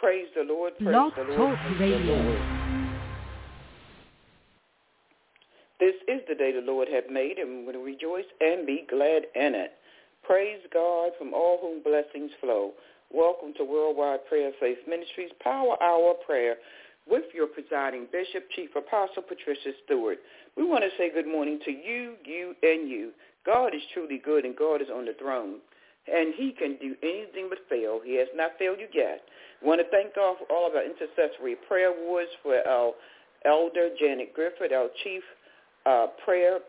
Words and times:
Praise 0.00 0.28
the 0.34 0.42
Lord. 0.42 0.72
Praise 0.78 1.12
the 1.14 1.22
Lord. 1.36 1.58
Talk 1.58 1.76
praise 1.76 2.06
the 2.06 2.12
Lord. 2.12 2.40
This 5.78 5.94
is 6.08 6.20
the 6.26 6.34
day 6.34 6.52
the 6.52 6.64
Lord 6.64 6.88
hath 6.88 7.10
made, 7.10 7.38
and 7.38 7.66
we 7.66 7.72
will 7.72 7.82
rejoice 7.82 8.24
and 8.40 8.66
be 8.66 8.86
glad 8.88 9.24
in 9.34 9.54
it. 9.54 9.72
Praise 10.22 10.60
God 10.72 11.12
from 11.18 11.34
all 11.34 11.58
whom 11.60 11.82
blessings 11.82 12.30
flow. 12.40 12.72
Welcome 13.12 13.52
to 13.58 13.64
Worldwide 13.64 14.24
Prayer 14.26 14.52
Faith 14.58 14.78
Ministries 14.88 15.32
Power 15.42 15.76
Hour 15.82 16.14
Prayer 16.24 16.56
with 17.06 17.24
your 17.34 17.46
presiding 17.46 18.06
Bishop, 18.10 18.44
Chief 18.56 18.70
Apostle 18.76 19.22
Patricia 19.22 19.72
Stewart. 19.84 20.18
We 20.56 20.64
want 20.64 20.84
to 20.84 20.90
say 20.96 21.10
good 21.12 21.26
morning 21.26 21.60
to 21.64 21.70
you, 21.72 22.14
you, 22.24 22.54
and 22.62 22.88
you. 22.88 23.10
God 23.44 23.74
is 23.74 23.82
truly 23.92 24.20
good, 24.22 24.44
and 24.44 24.56
God 24.56 24.80
is 24.80 24.88
on 24.94 25.04
the 25.04 25.14
throne, 25.18 25.56
and 26.06 26.34
he 26.34 26.52
can 26.52 26.76
do 26.80 26.94
anything 27.02 27.48
but 27.48 27.58
fail. 27.68 28.00
He 28.04 28.16
has 28.16 28.28
not 28.34 28.52
failed 28.58 28.78
you 28.80 28.88
yet. 28.92 29.20
We 29.62 29.68
want 29.68 29.80
to 29.80 29.88
thank 29.90 30.14
God 30.14 30.36
for 30.38 30.46
all 30.54 30.66
of 30.66 30.74
our 30.74 30.84
intercessory 30.84 31.56
prayer 31.68 31.92
awards 31.92 32.30
for 32.42 32.56
our 32.66 32.92
elder, 33.44 33.90
Janet 33.98 34.34
Griffith, 34.34 34.72
our 34.72 34.88
chief 35.04 35.22
uh, 35.86 36.06
prayer 36.24 36.60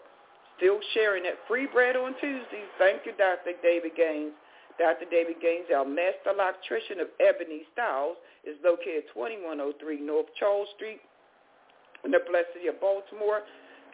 Still 0.58 0.80
sharing 0.92 1.22
that 1.22 1.38
free 1.46 1.66
bread 1.72 1.96
on 1.96 2.12
Tuesdays. 2.20 2.68
Thank 2.78 3.06
you, 3.06 3.12
Dr. 3.16 3.56
David 3.62 3.94
Gaines. 3.96 4.34
Dr. 4.78 5.06
David 5.10 5.40
Gaines, 5.40 5.66
our 5.74 5.86
master 5.86 6.34
electrician 6.34 7.00
of 7.00 7.08
Ebony 7.18 7.62
Styles, 7.72 8.18
is 8.46 8.54
located 8.62 9.08
2103 9.14 9.74
North 10.02 10.26
Charles 10.38 10.68
Street 10.76 11.00
in 12.04 12.10
the 12.10 12.22
blessed 12.30 12.54
city 12.54 12.68
of 12.68 12.78
Baltimore. 12.78 13.42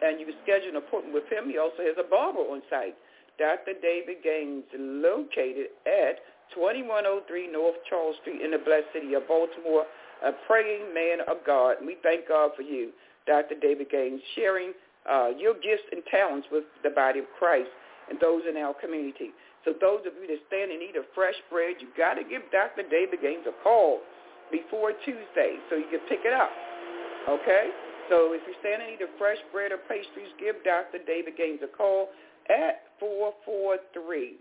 And 0.03 0.19
you 0.19 0.25
can 0.27 0.35
schedule 0.43 0.75
an 0.75 0.81
appointment 0.81 1.15
with 1.15 1.25
him. 1.31 1.49
He 1.49 1.57
also 1.57 1.81
has 1.81 1.95
a 1.95 2.05
barber 2.05 2.43
on 2.43 2.61
site. 2.69 2.97
Dr. 3.37 3.73
David 3.81 4.23
Gaines, 4.23 4.63
located 4.77 5.75
at 5.85 6.23
2103 6.53 7.51
North 7.51 7.75
Charles 7.89 8.15
Street 8.21 8.41
in 8.41 8.51
the 8.51 8.61
blessed 8.61 8.87
city 8.93 9.13
of 9.13 9.27
Baltimore, 9.27 9.85
a 10.23 10.31
praying 10.47 10.93
man 10.93 11.19
of 11.27 11.43
God. 11.45 11.77
And 11.79 11.87
we 11.87 11.97
thank 12.03 12.27
God 12.27 12.51
for 12.55 12.61
you, 12.61 12.91
Dr. 13.27 13.55
David 13.59 13.89
Gaines, 13.89 14.21
sharing 14.35 14.73
uh, 15.09 15.29
your 15.37 15.53
gifts 15.55 15.85
and 15.91 16.01
talents 16.09 16.47
with 16.51 16.63
the 16.83 16.89
body 16.89 17.19
of 17.19 17.25
Christ 17.37 17.69
and 18.09 18.19
those 18.19 18.43
in 18.47 18.57
our 18.57 18.73
community. 18.73 19.33
So 19.65 19.73
those 19.81 20.05
of 20.05 20.13
you 20.21 20.29
that 20.29 20.41
stand 20.47 20.71
in 20.71 20.79
need 20.79 20.95
of 20.95 21.09
fresh 21.17 21.35
bread, 21.49 21.81
you've 21.81 21.97
got 21.97 22.15
to 22.15 22.23
give 22.23 22.45
Dr. 22.53 22.85
David 22.85 23.19
Gaines 23.21 23.49
a 23.49 23.55
call 23.65 23.99
before 24.53 24.93
Tuesday 25.03 25.57
so 25.69 25.75
you 25.75 25.89
can 25.89 26.05
pick 26.05 26.21
it 26.21 26.33
up. 26.33 26.53
Okay? 27.25 27.73
So 28.09 28.37
if 28.37 28.45
you 28.45 28.53
stand 28.61 28.85
in 28.85 28.93
need 28.93 29.01
of 29.01 29.09
fresh 29.17 29.41
bread 29.49 29.73
or 29.73 29.81
pastries, 29.89 30.29
give 30.37 30.61
Dr. 30.61 31.01
David 31.01 31.33
Gaines 31.33 31.65
a 31.65 31.71
call 31.73 32.13
at 32.49 32.83
443 32.99 34.35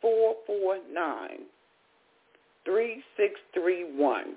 449 0.00 1.46
3631. 2.64 4.36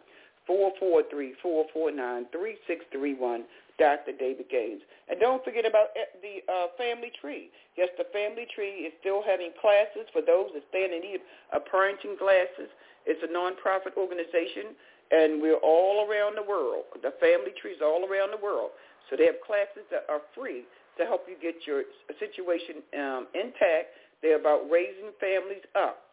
443-449-3631. 0.48 3.44
Dr. 3.78 4.12
David 4.18 4.48
Gaines. 4.50 4.82
And 5.08 5.20
don't 5.20 5.44
forget 5.44 5.64
about 5.64 5.88
the 6.20 6.42
uh, 6.46 6.66
Family 6.76 7.10
Tree. 7.20 7.50
Yes, 7.76 7.88
the 7.96 8.04
Family 8.12 8.46
Tree 8.54 8.86
is 8.86 8.92
still 9.00 9.22
having 9.24 9.50
classes 9.60 10.06
for 10.12 10.20
those 10.20 10.52
that 10.54 10.62
stand 10.68 10.92
in 10.92 11.00
need 11.00 11.20
of 11.52 11.62
parenting 11.66 12.18
classes. 12.18 12.68
It's 13.06 13.22
a 13.24 13.32
nonprofit 13.32 13.96
organization, 13.96 14.76
and 15.10 15.42
we're 15.42 15.62
all 15.64 16.06
around 16.06 16.36
the 16.36 16.46
world. 16.46 16.84
The 17.02 17.14
Family 17.18 17.52
Tree 17.60 17.72
is 17.72 17.82
all 17.82 18.06
around 18.06 18.30
the 18.30 18.42
world. 18.42 18.70
So 19.10 19.16
they 19.16 19.26
have 19.26 19.40
classes 19.44 19.82
that 19.90 20.06
are 20.08 20.22
free 20.36 20.64
to 20.98 21.04
help 21.04 21.26
you 21.26 21.34
get 21.40 21.66
your 21.66 21.82
situation 22.20 22.84
um, 22.94 23.26
intact. 23.34 23.96
They're 24.20 24.38
about 24.38 24.70
raising 24.70 25.10
families 25.18 25.64
up. 25.74 26.11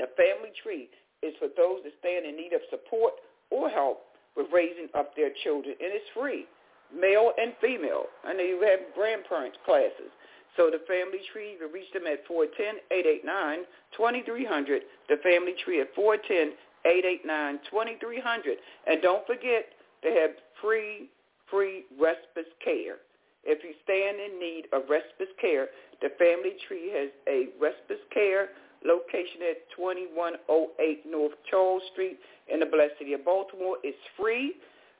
The 0.00 0.08
family 0.16 0.48
tree 0.64 0.88
is 1.20 1.36
for 1.36 1.52
those 1.60 1.84
that 1.84 1.92
stand 2.00 2.24
in 2.24 2.32
need 2.32 2.56
of 2.56 2.64
support 2.72 3.20
or 3.52 3.68
help 3.68 4.08
with 4.34 4.48
raising 4.48 4.88
up 4.96 5.12
their 5.14 5.28
children, 5.44 5.76
and 5.76 5.92
it's 5.92 6.08
free, 6.16 6.48
male 6.88 7.36
and 7.36 7.52
female. 7.60 8.08
I 8.24 8.32
know 8.32 8.42
you 8.42 8.64
have 8.64 8.80
grandparents 8.96 9.60
classes. 9.68 10.08
So 10.56 10.72
the 10.72 10.80
family 10.88 11.20
tree, 11.32 11.52
you 11.52 11.58
can 11.60 11.70
reach 11.70 11.92
them 11.92 12.08
at 12.08 12.26
410-889-2300. 12.26 14.80
The 15.12 15.20
family 15.22 15.52
tree 15.62 15.84
at 15.84 15.94
410-889-2300. 15.94 18.56
And 18.88 19.02
don't 19.02 19.26
forget, 19.26 19.68
they 20.02 20.14
have 20.16 20.30
free, 20.60 21.08
free 21.50 21.84
respite 22.00 22.58
care. 22.64 22.96
If 23.44 23.62
you 23.62 23.74
stand 23.84 24.18
in 24.18 24.40
need 24.40 24.66
of 24.72 24.88
respite 24.88 25.36
care, 25.40 25.68
the 26.00 26.08
family 26.18 26.56
tree 26.66 26.90
has 26.92 27.10
a 27.28 27.50
respite 27.60 28.10
care 28.12 28.48
location 28.84 29.44
at 29.44 29.68
2108 29.76 31.04
North 31.06 31.36
Charles 31.48 31.82
Street 31.92 32.18
in 32.48 32.60
the 32.60 32.66
blessed 32.66 32.96
city 32.98 33.12
of 33.12 33.24
Baltimore. 33.24 33.76
It's 33.84 34.00
free, 34.16 34.56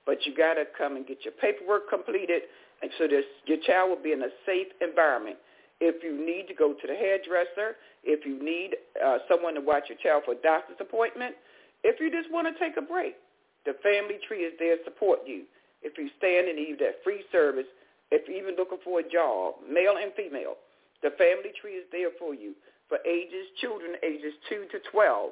but 0.07 0.25
you 0.27 0.37
got 0.37 0.55
to 0.55 0.65
come 0.77 0.97
and 0.97 1.07
get 1.07 1.25
your 1.25 1.35
paperwork 1.41 1.89
completed, 1.89 2.43
and 2.83 2.91
so 2.99 3.09
this, 3.09 3.25
your 3.47 3.59
child 3.67 3.91
will 3.91 4.03
be 4.03 4.13
in 4.13 4.23
a 4.23 4.33
safe 4.45 4.69
environment. 4.81 5.37
If 5.81 6.05
you 6.05 6.13
need 6.13 6.49
to 6.49 6.55
go 6.55 6.77
to 6.77 6.87
the 6.87 6.95
hairdresser, 6.95 7.81
if 8.05 8.25
you 8.25 8.37
need 8.37 8.77
uh, 9.01 9.25
someone 9.29 9.55
to 9.55 9.61
watch 9.61 9.89
your 9.89 9.97
child 10.01 10.25
for 10.25 10.33
a 10.33 10.41
doctor's 10.45 10.77
appointment, 10.81 11.37
if 11.85 12.01
you 12.01 12.13
just 12.13 12.29
want 12.33 12.49
to 12.49 12.55
take 12.61 12.77
a 12.77 12.85
break, 12.85 13.17
the 13.65 13.73
family 13.81 14.21
tree 14.29 14.45
is 14.45 14.53
there 14.59 14.77
to 14.77 14.85
support 14.85 15.21
you. 15.25 15.45
If 15.81 15.97
you 15.97 16.09
stand 16.21 16.49
in 16.49 16.57
need 16.57 16.77
of 16.77 16.79
that 16.85 17.01
free 17.05 17.25
service, 17.33 17.69
if 18.11 18.29
you're 18.29 18.37
even 18.37 18.57
looking 18.57 18.81
for 18.85 19.01
a 19.01 19.07
job, 19.09 19.65
male 19.65 19.97
and 19.97 20.13
female, 20.13 20.61
the 21.01 21.17
family 21.17 21.53
tree 21.57 21.81
is 21.81 21.89
there 21.93 22.13
for 22.19 22.35
you. 22.35 22.53
For 22.91 22.99
ages, 23.07 23.47
children 23.63 23.95
ages 24.03 24.35
2 24.51 24.67
to 24.75 24.83
12, 24.91 25.31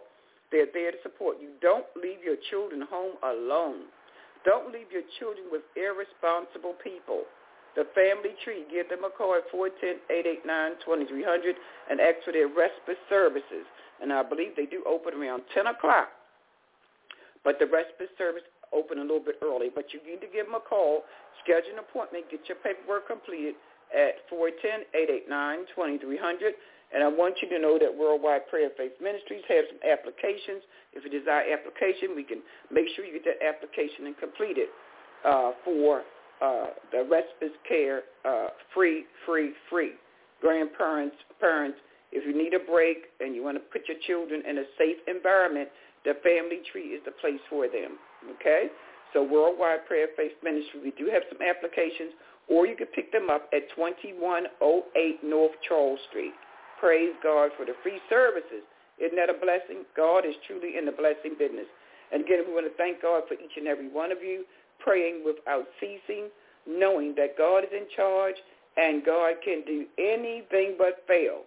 they're 0.55 0.71
there 0.73 0.95
to 0.95 1.03
support 1.03 1.43
you. 1.43 1.51
Don't 1.61 1.85
leave 1.99 2.23
your 2.23 2.39
children 2.49 2.87
home 2.89 3.19
alone. 3.27 3.91
Don't 4.47 4.71
leave 4.73 4.87
your 4.95 5.03
children 5.19 5.51
with 5.51 5.67
irresponsible 5.75 6.79
people. 6.79 7.27
The 7.75 7.91
family 7.99 8.39
tree, 8.47 8.63
give 8.71 8.89
them 8.89 9.03
a 9.05 9.11
call 9.11 9.35
at 9.35 9.51
410-889-2300 9.51 11.59
and 11.91 12.01
ask 12.01 12.23
for 12.25 12.33
their 12.33 12.49
respite 12.49 12.97
services. 13.11 13.67
And 14.01 14.13
I 14.13 14.23
believe 14.23 14.55
they 14.57 14.67
do 14.67 14.83
open 14.87 15.15
around 15.15 15.43
10 15.53 15.67
o'clock. 15.67 16.09
But 17.45 17.59
the 17.59 17.67
respite 17.67 18.11
service 18.17 18.45
open 18.73 18.99
a 18.99 19.03
little 19.03 19.21
bit 19.21 19.37
early. 19.43 19.69
But 19.75 19.93
you 19.93 19.99
need 20.07 20.21
to 20.23 20.29
give 20.31 20.47
them 20.47 20.55
a 20.55 20.61
call, 20.63 21.03
schedule 21.43 21.73
an 21.75 21.81
appointment, 21.83 22.31
get 22.31 22.47
your 22.47 22.59
paperwork 22.63 23.09
completed 23.11 23.57
at 23.91 24.23
410-889-2300. 24.31 26.55
And 26.95 27.05
I 27.05 27.09
want 27.09 27.37
you 27.43 27.49
to 27.51 27.59
know 27.59 27.79
that 27.79 27.93
Worldwide 27.93 28.49
Prayer 28.49 28.71
Faith 28.77 28.93
Ministries 29.01 29.45
have 29.49 29.65
some 29.69 29.81
applications. 29.85 30.65
If 30.93 31.05
you 31.05 31.11
desire 31.13 31.45
application, 31.53 32.17
we 32.17 32.25
can 32.25 32.41
make 32.73 32.89
sure 32.97 33.05
you 33.05 33.13
get 33.13 33.29
that 33.29 33.45
application 33.45 34.07
and 34.07 34.17
complete 34.17 34.57
it 34.57 34.71
uh, 35.25 35.53
for 35.65 36.03
uh, 36.41 36.73
the 36.93 37.05
respite 37.05 37.53
care 37.69 38.03
uh, 38.25 38.49
free, 38.73 39.05
free, 39.27 39.53
free. 39.69 39.93
Grandparents, 40.41 41.17
parents, 41.41 41.77
if 42.13 42.25
you 42.25 42.33
need 42.33 42.55
a 42.55 42.65
break 42.65 43.13
and 43.21 43.35
you 43.35 43.45
want 43.45 43.57
to 43.57 43.65
put 43.69 43.83
your 43.89 43.99
children 44.07 44.43
in 44.49 44.59
a 44.59 44.65
safe 44.79 44.97
environment, 45.07 45.69
the 46.05 46.15
family 46.25 46.63
tree 46.73 46.97
is 46.97 47.03
the 47.05 47.13
place 47.21 47.41
for 47.51 47.67
them. 47.67 47.99
Okay? 48.39 48.69
So 49.13 49.23
Worldwide 49.23 49.87
Prayer 49.87 50.09
Faith 50.17 50.33
Ministry, 50.43 50.81
we 50.85 50.93
do 50.93 51.11
have 51.13 51.23
some 51.29 51.43
applications, 51.43 52.13
or 52.49 52.67
you 52.67 52.77
can 52.77 52.87
pick 52.95 53.13
them 53.13 53.29
up 53.31 53.49
at 53.53 53.69
2108 53.77 55.25
North 55.25 55.53
Charles 55.67 56.01
Street. 56.09 56.33
Praise 56.81 57.15
God 57.23 57.51
for 57.57 57.67
the 57.67 57.75
free 57.83 58.01
services. 58.09 58.63
Isn't 58.99 59.17
that 59.17 59.31
a 59.31 59.39
blessing? 59.39 59.85
God 59.97 60.27
is 60.27 60.35
truly 60.47 60.79
in 60.79 60.87
the 60.87 60.93
blessing 60.93 61.35
business. 61.39 61.67
And 62.13 62.25
again, 62.25 62.45
we 62.47 62.55
want 62.55 62.67
to 62.67 62.77
thank 62.77 63.03
God 63.03 63.25
for 63.29 63.35
each 63.35 63.57
and 63.57 63.67
every 63.67 63.89
one 63.89 64.13
of 64.13 64.19
you 64.23 64.45
praying 64.79 65.23
without 65.25 65.67
ceasing, 65.81 66.31
knowing 66.67 67.15
that 67.17 67.37
God 67.37 67.65
is 67.65 67.71
in 67.73 67.87
charge 67.95 68.37
and 68.77 69.05
God 69.05 69.35
can 69.45 69.63
do 69.67 69.87
anything 69.99 70.77
but 70.79 71.05
fail. 71.07 71.43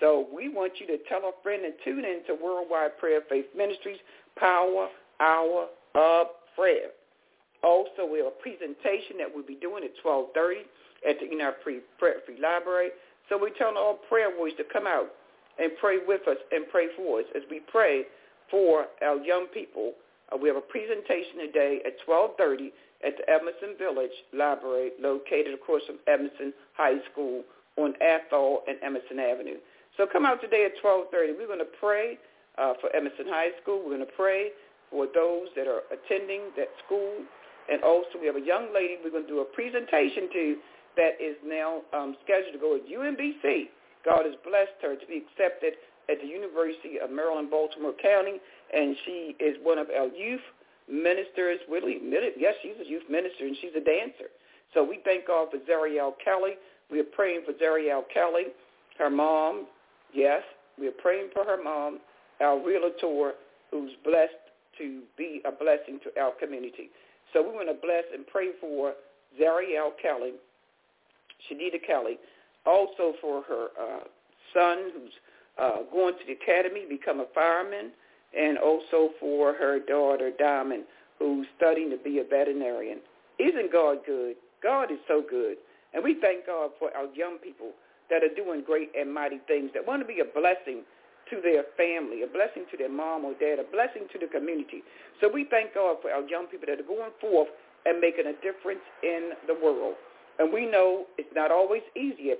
So 0.00 0.26
we 0.34 0.48
want 0.48 0.80
you 0.80 0.86
to 0.88 0.96
tell 1.08 1.28
a 1.28 1.32
friend 1.42 1.64
and 1.64 1.74
tune 1.84 2.04
in 2.04 2.24
to 2.26 2.34
Worldwide 2.42 2.96
Prayer 2.98 3.20
Faith 3.28 3.46
Ministries, 3.54 4.00
Power 4.36 4.88
Hour 5.20 5.68
of 5.94 6.26
Prayer. 6.56 6.96
Also, 7.62 8.08
we 8.10 8.18
have 8.24 8.32
a 8.32 8.40
presentation 8.40 9.20
that 9.20 9.28
we'll 9.28 9.44
be 9.44 9.60
doing 9.60 9.84
at 9.84 9.92
1230 10.00 10.64
at 11.04 11.20
the 11.20 11.28
Free, 11.62 11.80
Free 11.98 12.40
Library. 12.40 12.90
So 13.30 13.38
we 13.38 13.52
tell 13.56 13.78
all 13.78 13.94
prayer 14.10 14.28
warriors 14.36 14.58
to 14.58 14.64
come 14.70 14.86
out 14.86 15.06
and 15.58 15.70
pray 15.80 15.98
with 16.04 16.26
us 16.26 16.36
and 16.50 16.66
pray 16.70 16.88
for 16.96 17.20
us 17.20 17.26
as 17.36 17.42
we 17.48 17.60
pray 17.70 18.02
for 18.50 18.86
our 19.02 19.16
young 19.22 19.46
people. 19.54 19.92
Uh, 20.32 20.36
we 20.36 20.48
have 20.48 20.58
a 20.58 20.66
presentation 20.66 21.38
today 21.38 21.78
at 21.86 21.94
1230 22.04 22.74
at 23.06 23.14
the 23.16 23.24
Edmondson 23.30 23.78
Village 23.78 24.12
Library 24.34 24.90
located 25.00 25.54
across 25.54 25.80
from 25.86 26.02
Edmondson 26.10 26.52
High 26.74 26.98
School 27.12 27.46
on 27.78 27.94
Athol 28.02 28.66
and 28.66 28.76
Edmondson 28.82 29.22
Avenue. 29.22 29.62
So 29.96 30.10
come 30.10 30.26
out 30.26 30.42
today 30.42 30.66
at 30.66 30.74
1230. 30.82 31.38
We're 31.38 31.46
going 31.46 31.62
to 31.62 31.74
pray 31.78 32.18
uh, 32.58 32.74
for 32.82 32.90
Edmondson 32.90 33.30
High 33.30 33.54
School. 33.62 33.78
We're 33.78 33.94
going 33.94 34.10
to 34.10 34.18
pray 34.18 34.50
for 34.90 35.06
those 35.06 35.54
that 35.54 35.70
are 35.70 35.86
attending 35.94 36.50
that 36.58 36.74
school. 36.84 37.14
And 37.70 37.78
also 37.86 38.18
we 38.18 38.26
have 38.26 38.36
a 38.36 38.42
young 38.42 38.74
lady 38.74 38.98
we're 38.98 39.14
going 39.14 39.30
to 39.30 39.30
do 39.30 39.38
a 39.38 39.50
presentation 39.54 40.26
to 40.34 40.56
that 40.96 41.20
is 41.20 41.36
now 41.44 41.82
um, 41.92 42.16
scheduled 42.24 42.52
to 42.52 42.58
go 42.58 42.76
at 42.76 42.86
UMBC. 42.86 43.70
God 44.04 44.24
has 44.24 44.34
blessed 44.44 44.78
her 44.82 44.96
to 44.96 45.06
be 45.06 45.22
accepted 45.22 45.74
at 46.10 46.20
the 46.20 46.26
University 46.26 46.98
of 47.02 47.10
Maryland, 47.10 47.50
Baltimore 47.50 47.94
County, 48.02 48.40
and 48.72 48.96
she 49.04 49.36
is 49.38 49.56
one 49.62 49.78
of 49.78 49.88
our 49.90 50.08
youth 50.08 50.42
ministers. 50.88 51.60
Really, 51.70 51.98
yes, 52.36 52.54
she's 52.62 52.78
a 52.80 52.88
youth 52.88 53.04
minister, 53.08 53.46
and 53.46 53.56
she's 53.60 53.76
a 53.76 53.84
dancer. 53.84 54.30
So 54.74 54.82
we 54.82 55.00
thank 55.04 55.26
God 55.26 55.48
for 55.50 55.58
Zariel 55.58 56.12
Kelly. 56.24 56.54
We 56.90 57.00
are 57.00 57.10
praying 57.14 57.42
for 57.46 57.52
Zariel 57.52 58.02
Kelly, 58.12 58.46
her 58.98 59.10
mom. 59.10 59.66
Yes, 60.12 60.42
we 60.78 60.88
are 60.88 60.96
praying 61.02 61.30
for 61.32 61.44
her 61.44 61.62
mom, 61.62 62.00
our 62.40 62.58
realtor, 62.58 63.34
who's 63.70 63.92
blessed 64.04 64.32
to 64.78 65.02
be 65.16 65.42
a 65.44 65.52
blessing 65.52 66.00
to 66.02 66.20
our 66.20 66.32
community. 66.40 66.90
So 67.32 67.42
we 67.42 67.50
want 67.50 67.68
to 67.68 67.74
bless 67.74 68.04
and 68.12 68.26
pray 68.26 68.50
for 68.60 68.94
Zariel 69.40 69.90
Kelly, 70.02 70.32
Shanita 71.48 71.84
Kelly, 71.86 72.18
also 72.66 73.14
for 73.20 73.42
her 73.42 73.68
uh, 73.80 74.04
son 74.54 74.90
who's 74.94 75.12
uh, 75.58 75.82
going 75.92 76.14
to 76.14 76.20
the 76.26 76.32
academy, 76.32 76.84
become 76.88 77.20
a 77.20 77.26
fireman, 77.34 77.92
and 78.36 78.58
also 78.58 79.10
for 79.18 79.52
her 79.54 79.78
daughter 79.80 80.30
Diamond, 80.38 80.84
who's 81.18 81.46
studying 81.56 81.90
to 81.90 81.98
be 81.98 82.18
a 82.18 82.24
veterinarian. 82.24 82.98
Isn't 83.38 83.72
God 83.72 83.98
good? 84.06 84.36
God 84.62 84.90
is 84.92 84.98
so 85.08 85.22
good. 85.28 85.56
And 85.92 86.04
we 86.04 86.16
thank 86.20 86.46
God 86.46 86.70
for 86.78 86.94
our 86.96 87.06
young 87.14 87.38
people 87.38 87.72
that 88.10 88.22
are 88.22 88.34
doing 88.34 88.62
great 88.64 88.90
and 88.98 89.12
mighty 89.12 89.40
things, 89.46 89.70
that 89.74 89.86
want 89.86 90.02
to 90.02 90.06
be 90.06 90.20
a 90.20 90.24
blessing 90.38 90.82
to 91.30 91.40
their 91.40 91.64
family, 91.76 92.22
a 92.22 92.26
blessing 92.26 92.66
to 92.70 92.76
their 92.76 92.90
mom 92.90 93.24
or 93.24 93.34
dad, 93.38 93.58
a 93.58 93.66
blessing 93.70 94.06
to 94.12 94.18
the 94.18 94.26
community. 94.26 94.82
So 95.20 95.30
we 95.30 95.46
thank 95.50 95.74
God 95.74 95.96
for 96.02 96.10
our 96.10 96.26
young 96.26 96.46
people 96.46 96.66
that 96.66 96.80
are 96.80 96.86
going 96.86 97.14
forth 97.20 97.48
and 97.86 98.00
making 98.00 98.26
a 98.26 98.34
difference 98.42 98.82
in 99.02 99.30
the 99.46 99.54
world. 99.54 99.94
And 100.40 100.50
we 100.50 100.64
know 100.64 101.04
it's 101.18 101.28
not 101.36 101.52
always 101.52 101.82
easy 101.94 102.32
as 102.32 102.38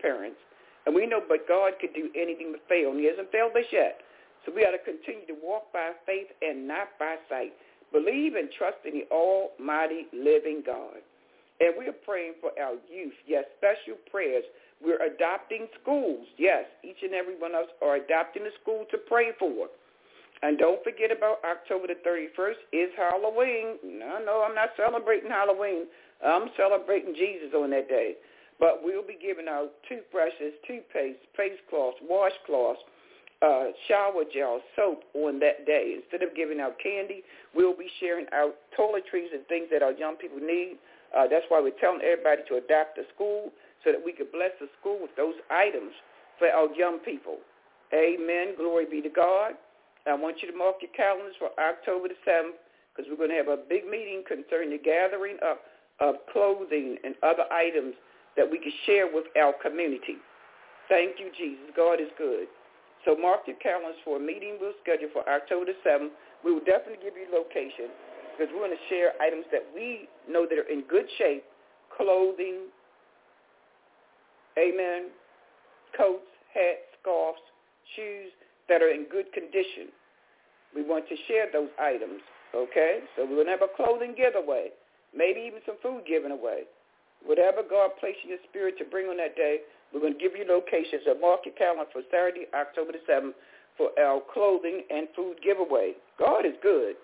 parents. 0.00 0.40
And 0.86 0.94
we 0.96 1.06
know, 1.06 1.20
but 1.20 1.46
God 1.46 1.74
could 1.78 1.92
do 1.92 2.08
anything 2.16 2.50
but 2.50 2.66
fail, 2.66 2.90
and 2.90 2.98
he 2.98 3.06
hasn't 3.06 3.30
failed 3.30 3.52
us 3.54 3.68
yet. 3.70 4.00
So 4.44 4.52
we 4.56 4.64
ought 4.64 4.72
to 4.72 4.82
continue 4.82 5.26
to 5.28 5.36
walk 5.40 5.70
by 5.70 5.92
faith 6.06 6.26
and 6.40 6.66
not 6.66 6.96
by 6.98 7.16
sight. 7.28 7.52
Believe 7.92 8.34
and 8.34 8.48
trust 8.56 8.78
in 8.88 9.04
the 9.04 9.06
almighty 9.12 10.08
living 10.16 10.64
God. 10.64 11.04
And 11.60 11.74
we 11.78 11.86
are 11.86 12.00
praying 12.08 12.40
for 12.40 12.50
our 12.58 12.74
youth. 12.90 13.14
Yes, 13.28 13.44
special 13.58 14.00
prayers. 14.10 14.42
We're 14.82 15.04
adopting 15.04 15.68
schools. 15.80 16.26
Yes, 16.38 16.64
each 16.82 17.04
and 17.04 17.12
every 17.12 17.38
one 17.38 17.54
of 17.54 17.68
us 17.68 17.72
are 17.82 17.96
adopting 17.96 18.42
a 18.42 18.54
school 18.62 18.86
to 18.90 18.98
pray 18.98 19.30
for. 19.38 19.68
And 20.42 20.58
don't 20.58 20.82
forget 20.82 21.14
about 21.14 21.38
October 21.46 21.86
the 21.86 22.00
31st 22.02 22.66
is 22.72 22.90
Halloween. 22.96 23.78
No, 23.84 24.18
no, 24.24 24.42
I'm 24.42 24.56
not 24.56 24.70
celebrating 24.74 25.30
Halloween. 25.30 25.86
I'm 26.24 26.48
celebrating 26.56 27.14
Jesus 27.14 27.50
on 27.54 27.70
that 27.70 27.88
day. 27.88 28.14
But 28.60 28.80
we'll 28.82 29.06
be 29.06 29.18
giving 29.20 29.48
out 29.48 29.72
toothbrushes, 29.88 30.54
toothpaste, 30.66 31.18
face 31.36 31.58
cloths, 31.68 31.98
washcloths, 32.04 32.78
uh, 33.42 33.74
shower 33.88 34.22
gel, 34.32 34.60
soap 34.76 35.02
on 35.14 35.40
that 35.40 35.66
day. 35.66 35.98
Instead 35.98 36.22
of 36.22 36.34
giving 36.36 36.60
out 36.60 36.78
candy, 36.78 37.24
we'll 37.54 37.76
be 37.76 37.90
sharing 37.98 38.26
out 38.32 38.54
toiletries 38.78 39.34
and 39.34 39.44
things 39.48 39.66
that 39.72 39.82
our 39.82 39.92
young 39.92 40.14
people 40.14 40.38
need. 40.38 40.78
Uh, 41.10 41.26
that's 41.26 41.44
why 41.48 41.60
we're 41.60 41.74
telling 41.80 42.00
everybody 42.02 42.42
to 42.48 42.54
adapt 42.56 42.96
the 42.96 43.02
school 43.14 43.50
so 43.84 43.90
that 43.90 43.98
we 43.98 44.12
can 44.12 44.26
bless 44.32 44.52
the 44.60 44.68
school 44.78 44.98
with 45.02 45.10
those 45.16 45.34
items 45.50 45.92
for 46.38 46.48
our 46.48 46.72
young 46.74 46.98
people. 47.00 47.38
Amen. 47.92 48.54
Glory 48.56 48.86
be 48.86 49.02
to 49.02 49.10
God. 49.10 49.54
I 50.06 50.14
want 50.14 50.42
you 50.42 50.50
to 50.50 50.56
mark 50.56 50.76
your 50.80 50.90
calendars 50.96 51.34
for 51.38 51.50
October 51.58 52.08
the 52.08 52.18
7th 52.22 52.58
because 52.94 53.10
we're 53.10 53.18
going 53.18 53.30
to 53.30 53.36
have 53.36 53.48
a 53.48 53.58
big 53.58 53.86
meeting 53.86 54.22
concerning 54.26 54.70
the 54.70 54.78
gathering 54.78 55.36
up 55.44 55.60
of 56.02 56.16
clothing 56.32 56.98
and 57.04 57.14
other 57.22 57.46
items 57.52 57.94
that 58.36 58.50
we 58.50 58.58
can 58.58 58.72
share 58.84 59.06
with 59.06 59.24
our 59.38 59.54
community. 59.62 60.18
Thank 60.88 61.22
you, 61.22 61.30
Jesus. 61.38 61.70
God 61.76 62.00
is 62.00 62.10
good. 62.18 62.50
So 63.04 63.16
mark 63.16 63.46
your 63.46 63.56
calendars 63.56 63.96
for 64.04 64.16
a 64.18 64.20
meeting 64.20 64.58
we'll 64.60 64.74
schedule 64.82 65.08
for 65.12 65.22
October 65.30 65.66
the 65.66 65.78
7th. 65.88 66.10
We 66.44 66.52
will 66.52 66.66
definitely 66.66 67.02
give 67.02 67.14
you 67.14 67.26
location 67.30 67.90
because 68.34 68.50
we 68.52 68.58
want 68.60 68.74
to 68.74 68.82
share 68.90 69.12
items 69.22 69.44
that 69.52 69.62
we 69.74 70.08
know 70.28 70.46
that 70.48 70.58
are 70.58 70.70
in 70.70 70.82
good 70.90 71.06
shape, 71.18 71.44
clothing, 71.96 72.66
amen, 74.58 75.10
coats, 75.96 76.26
hats, 76.54 76.82
scarves, 77.00 77.42
shoes 77.96 78.30
that 78.68 78.82
are 78.82 78.90
in 78.90 79.06
good 79.10 79.32
condition. 79.32 79.94
We 80.74 80.82
want 80.82 81.08
to 81.08 81.16
share 81.28 81.46
those 81.52 81.68
items, 81.78 82.20
okay? 82.54 83.00
So 83.14 83.24
we're 83.24 83.44
going 83.44 83.46
to 83.46 83.52
have 83.52 83.62
a 83.62 83.76
clothing 83.76 84.14
giveaway, 84.16 84.70
maybe 85.14 85.40
even 85.40 85.60
some 85.64 85.76
food 85.82 86.02
given 86.08 86.32
away. 86.32 86.64
Whatever 87.24 87.62
God 87.62 87.94
placed 88.00 88.18
in 88.24 88.30
your 88.30 88.42
spirit 88.50 88.76
to 88.78 88.84
bring 88.84 89.06
on 89.06 89.16
that 89.18 89.36
day, 89.36 89.62
we're 89.92 90.00
going 90.00 90.16
to 90.16 90.18
give 90.18 90.34
you 90.34 90.44
locations. 90.48 91.06
So 91.06 91.14
mark 91.20 91.46
your 91.46 91.54
calendar 91.54 91.86
for 91.92 92.02
Saturday, 92.10 92.48
October 92.50 92.92
the 92.92 93.02
7th 93.06 93.36
for 93.76 93.92
our 94.00 94.20
clothing 94.32 94.82
and 94.90 95.08
food 95.14 95.36
giveaway. 95.44 95.94
God 96.18 96.44
is 96.44 96.56
good. 96.62 96.96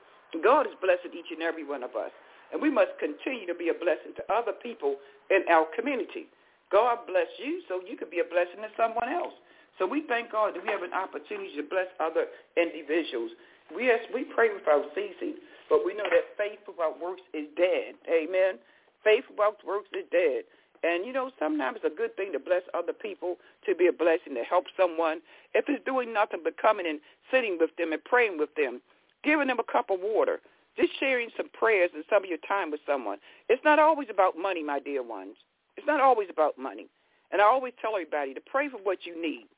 God 0.44 0.66
is 0.66 0.76
blessing 0.80 1.12
each 1.16 1.32
and 1.32 1.42
every 1.42 1.64
one 1.64 1.82
of 1.82 1.96
us. 1.96 2.12
And 2.52 2.60
we 2.60 2.70
must 2.70 2.96
continue 2.98 3.46
to 3.46 3.54
be 3.54 3.68
a 3.68 3.76
blessing 3.76 4.16
to 4.16 4.24
other 4.32 4.52
people 4.52 4.96
in 5.30 5.44
our 5.48 5.66
community. 5.76 6.28
God 6.72 7.04
bless 7.06 7.28
you 7.40 7.60
so 7.68 7.80
you 7.84 7.96
can 7.96 8.08
be 8.10 8.20
a 8.20 8.28
blessing 8.28 8.60
to 8.60 8.68
someone 8.76 9.08
else. 9.08 9.32
So 9.78 9.86
we 9.86 10.04
thank 10.08 10.32
God 10.32 10.56
that 10.56 10.64
we 10.64 10.68
have 10.72 10.82
an 10.82 10.92
opportunity 10.92 11.54
to 11.56 11.64
bless 11.64 11.88
other 12.00 12.26
individuals. 12.56 13.30
We, 13.75 13.87
yes, 13.87 14.00
we 14.12 14.25
pray 14.25 14.48
without 14.52 14.84
ceasing, 14.94 15.37
but 15.68 15.84
we 15.84 15.94
know 15.94 16.08
that 16.08 16.37
faith 16.37 16.60
without 16.66 17.00
works 17.00 17.22
is 17.34 17.46
dead. 17.56 17.94
Amen. 18.08 18.58
Faith 19.04 19.25
without 19.30 19.58
works 19.66 19.88
is 19.92 20.04
dead. 20.10 20.44
And, 20.82 21.04
you 21.04 21.12
know, 21.12 21.30
sometimes 21.38 21.78
it's 21.82 21.92
a 21.92 21.96
good 21.96 22.14
thing 22.16 22.32
to 22.32 22.38
bless 22.38 22.62
other 22.72 22.92
people, 22.92 23.37
to 23.66 23.75
be 23.75 23.88
a 23.88 23.92
blessing, 23.92 24.34
to 24.34 24.44
help 24.44 24.66
someone. 24.76 25.20
If 25.54 25.64
it's 25.68 25.84
doing 25.84 26.12
nothing 26.12 26.40
but 26.44 26.56
coming 26.56 26.87
and 26.87 27.00
sitting 27.32 27.58
with 27.58 27.75
them 27.76 27.92
and 27.92 28.02
praying 28.04 28.38
with 28.38 28.54
them, 28.54 28.80
giving 29.25 29.48
them 29.48 29.58
a 29.58 29.72
cup 29.72 29.90
of 29.90 29.98
water, 30.00 30.40
just 30.76 30.92
sharing 31.00 31.30
some 31.37 31.48
prayers 31.50 31.90
and 31.94 32.04
some 32.08 32.22
of 32.22 32.28
your 32.28 32.38
time 32.46 32.70
with 32.70 32.80
someone. 32.87 33.18
It's 33.48 33.64
not 33.64 33.80
always 33.80 34.08
about 34.08 34.38
money, 34.38 34.62
my 34.62 34.78
dear 34.78 35.02
ones. 35.02 35.34
It's 35.76 35.87
not 35.87 36.00
always 36.00 36.28
about 36.30 36.56
money. 36.56 36.87
And 37.32 37.42
I 37.42 37.44
always 37.44 37.72
tell 37.82 37.94
everybody 37.94 38.32
to 38.34 38.40
pray 38.40 38.68
for 38.68 38.78
what 38.78 39.04
you 39.04 39.20
need. 39.20 39.48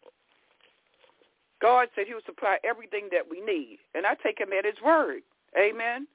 God 1.61 1.88
said 1.95 2.07
he 2.07 2.14
will 2.14 2.21
supply 2.26 2.59
everything 2.64 3.09
that 3.12 3.29
we 3.31 3.40
need. 3.40 3.79
And 3.95 4.07
I 4.07 4.14
take 4.14 4.40
him 4.40 4.52
at 4.57 4.64
his 4.64 4.81
word. 4.85 5.23
Amen. 5.59 6.07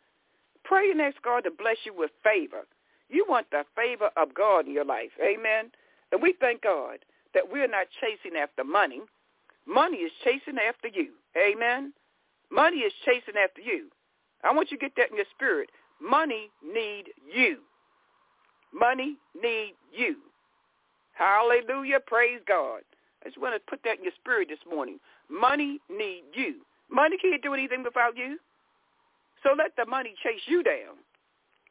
Pray 0.63 0.89
and 0.91 1.01
ask 1.01 1.21
God 1.21 1.43
to 1.43 1.51
bless 1.51 1.77
you 1.83 1.93
with 1.95 2.11
favor. 2.23 2.65
You 3.09 3.25
want 3.29 3.47
the 3.51 3.63
favor 3.75 4.09
of 4.17 4.33
God 4.33 4.65
in 4.65 4.73
your 4.73 4.85
life. 4.85 5.11
Amen. 5.21 5.71
And 6.11 6.21
we 6.21 6.33
thank 6.39 6.63
God 6.63 6.99
that 7.33 7.51
we're 7.51 7.67
not 7.67 7.87
chasing 8.01 8.37
after 8.37 8.63
money. 8.63 9.01
Money 9.67 9.97
is 9.97 10.11
chasing 10.23 10.57
after 10.57 10.87
you. 10.87 11.09
Amen. 11.37 11.93
Money 12.51 12.77
is 12.77 12.93
chasing 13.05 13.35
after 13.41 13.61
you. 13.61 13.89
I 14.43 14.53
want 14.53 14.71
you 14.71 14.77
to 14.77 14.81
get 14.81 14.95
that 14.97 15.11
in 15.11 15.17
your 15.17 15.25
spirit. 15.35 15.69
Money 16.01 16.49
need 16.63 17.05
you. 17.31 17.59
Money 18.73 19.17
need 19.39 19.73
you. 19.91 20.17
Hallelujah. 21.13 21.99
Praise 22.05 22.41
God. 22.47 22.81
I 23.23 23.29
just 23.29 23.39
want 23.39 23.55
to 23.55 23.69
put 23.69 23.83
that 23.83 23.97
in 23.97 24.03
your 24.03 24.13
spirit 24.19 24.49
this 24.49 24.59
morning. 24.69 24.99
Money 25.29 25.79
need 25.89 26.23
you. 26.33 26.55
Money 26.89 27.17
can't 27.17 27.41
do 27.41 27.53
anything 27.53 27.83
without 27.83 28.17
you. 28.17 28.37
So 29.43 29.53
let 29.57 29.75
the 29.77 29.85
money 29.85 30.15
chase 30.23 30.41
you 30.47 30.63
down. 30.63 30.97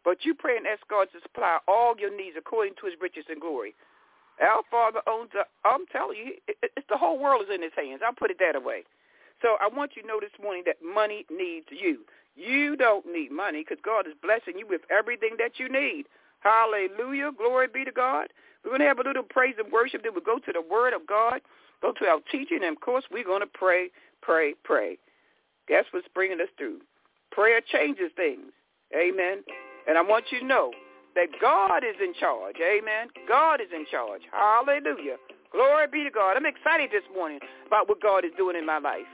But 0.05 0.19
you 0.25 0.35
pray 0.35 0.57
and 0.57 0.67
ask 0.67 0.87
God 0.89 1.09
to 1.13 1.21
supply 1.23 1.59
all 1.67 1.95
your 1.99 2.15
needs 2.15 2.37
according 2.39 2.75
to 2.81 2.87
his 2.87 2.95
riches 3.01 3.25
and 3.29 3.41
glory. 3.41 3.75
Our 4.43 4.63
Father 4.71 5.01
owns 5.09 5.31
the, 5.33 5.45
I'm 5.65 5.87
telling 5.91 6.19
you, 6.19 6.33
it's 6.47 6.87
the 6.91 6.99
whole 6.99 7.19
world 7.19 7.43
is 7.49 7.55
in 7.55 7.63
his 7.63 7.73
hands. 7.77 8.03
I'll 8.05 8.13
put 8.13 8.31
it 8.31 8.39
that 8.41 8.63
way. 8.63 8.85
So 9.43 9.57
I 9.61 9.69
want 9.69 9.93
you 9.97 10.03
to 10.03 10.09
know 10.09 10.21
this 10.21 10.35
morning 10.43 10.63
that 10.67 10.77
money 10.85 11.25
needs 11.31 11.67
you. 11.71 12.01
You 12.37 12.77
don't 12.77 13.07
need 13.07 13.31
money 13.31 13.63
because 13.63 13.83
God 13.85 14.07
is 14.07 14.15
blessing 14.23 14.59
you 14.59 14.67
with 14.67 14.83
everything 14.91 15.37
that 15.39 15.59
you 15.59 15.69
need. 15.69 16.07
Hallelujah. 16.41 17.31
Glory 17.37 17.69
be 17.73 17.85
to 17.85 17.93
God. 17.93 18.29
We're 18.65 18.71
going 18.71 18.81
to 18.81 18.87
have 18.87 18.99
a 18.99 19.03
little 19.03 19.23
praise 19.23 19.55
and 19.59 19.71
worship. 19.73 20.03
Then 20.03 20.13
we'll 20.15 20.25
go 20.25 20.39
to 20.39 20.53
the 20.53 20.63
word 20.63 20.95
of 20.95 21.07
God, 21.07 21.41
go 21.85 21.93
to 21.93 22.07
our 22.07 22.21
teaching, 22.33 22.61
and, 22.63 22.77
of 22.77 22.81
course, 22.81 23.05
we're 23.13 23.25
going 23.25 23.43
to 23.43 23.47
pray, 23.47 23.91
pray, 24.23 24.55
pray. 24.65 24.97
That's 25.69 25.87
what's 25.93 26.09
bringing 26.15 26.41
us 26.41 26.49
through. 26.57 26.81
Prayer 27.31 27.61
changes 27.61 28.11
things. 28.17 28.53
Amen. 28.97 29.45
And 29.87 29.99
I 29.99 30.03
want 30.03 30.27
you 30.31 30.41
to 30.41 30.47
know 30.47 30.73
that 31.15 31.29
God 31.41 31.85
is 31.85 31.97
in 32.03 32.15
charge. 32.15 32.57
Amen. 32.57 33.09
God 33.29 33.61
is 33.61 33.69
in 33.75 33.85
charge. 33.91 34.23
Hallelujah. 34.33 35.17
Glory 35.53 35.87
be 35.93 36.05
to 36.05 36.11
God. 36.11 36.37
I'm 36.37 36.47
excited 36.47 36.91
this 36.91 37.05
morning 37.15 37.39
about 37.67 37.89
what 37.89 38.01
God 38.01 38.25
is 38.25 38.33
doing 38.37 38.57
in 38.57 38.65
my 38.65 38.79
life. 38.79 39.07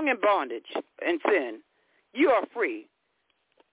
Longer 0.00 0.12
in 0.12 0.20
bondage 0.20 0.84
and 1.06 1.20
sin. 1.28 1.60
You 2.14 2.30
are 2.30 2.44
free. 2.54 2.86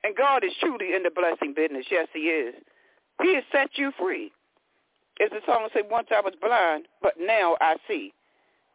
And 0.03 0.15
God 0.15 0.43
is 0.43 0.51
truly 0.60 0.93
in 0.96 1.03
the 1.03 1.10
blessing 1.10 1.53
business. 1.55 1.86
Yes, 1.89 2.07
he 2.13 2.19
is. 2.19 2.55
He 3.22 3.36
has 3.36 3.43
set 3.51 3.69
you 3.75 3.91
free. 4.00 4.31
As 5.22 5.29
the 5.31 5.39
song 5.46 5.67
said, 5.74 5.84
once 5.89 6.07
I 6.15 6.22
was 6.22 6.34
blind, 6.39 6.86
but 7.01 7.13
now 7.19 7.57
I 7.60 7.77
see. 7.88 8.13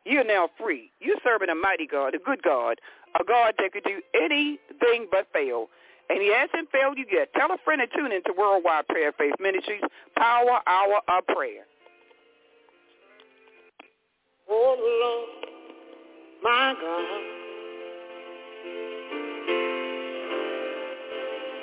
You're 0.04 0.24
now 0.24 0.48
free. 0.60 0.90
You're 0.98 1.20
serving 1.22 1.48
a 1.48 1.54
mighty 1.54 1.86
God, 1.86 2.14
a 2.16 2.18
good 2.18 2.42
God, 2.42 2.80
a 3.20 3.24
God 3.24 3.54
that 3.58 3.72
could 3.72 3.84
do 3.84 4.00
anything 4.14 5.06
but 5.12 5.28
fail. 5.32 5.68
And 6.10 6.20
he 6.20 6.34
hasn't 6.34 6.70
failed 6.72 6.98
you 6.98 7.06
yet. 7.10 7.28
Tell 7.34 7.52
a 7.52 7.58
friend 7.64 7.80
and 7.80 7.90
tune 7.96 8.10
into 8.10 8.34
Worldwide 8.36 8.88
Prayer 8.88 9.12
Faith 9.12 9.34
Ministries, 9.38 9.82
Power 10.18 10.58
Hour 10.66 11.00
of 11.08 11.26
Prayer. 11.28 11.64
Oh, 14.50 15.28
Lord, 15.40 16.42
my 16.42 16.74
God. 16.80 17.41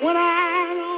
When 0.00 0.16
I 0.16 0.89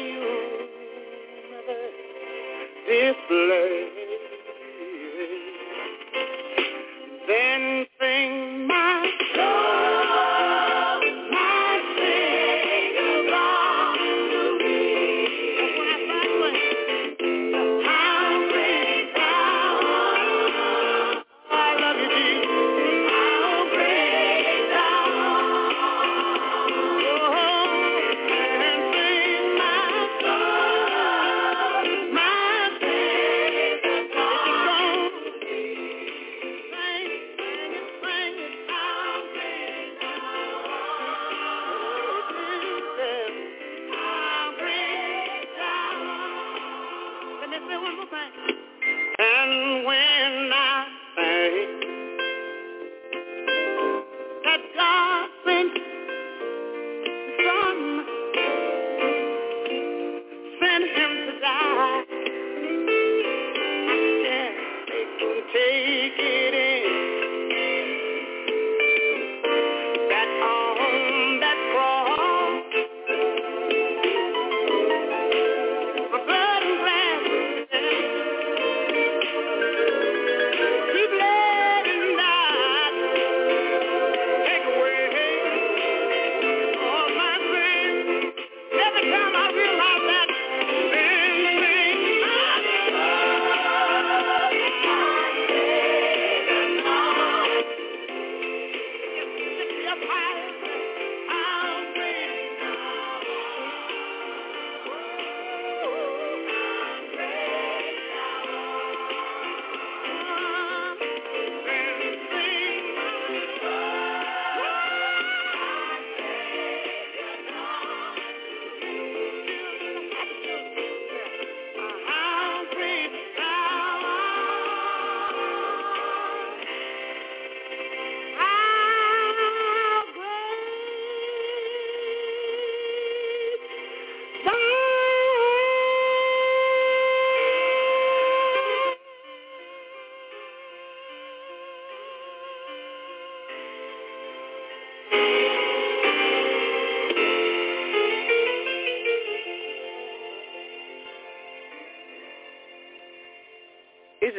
universe 0.00 1.96
display. 2.86 3.89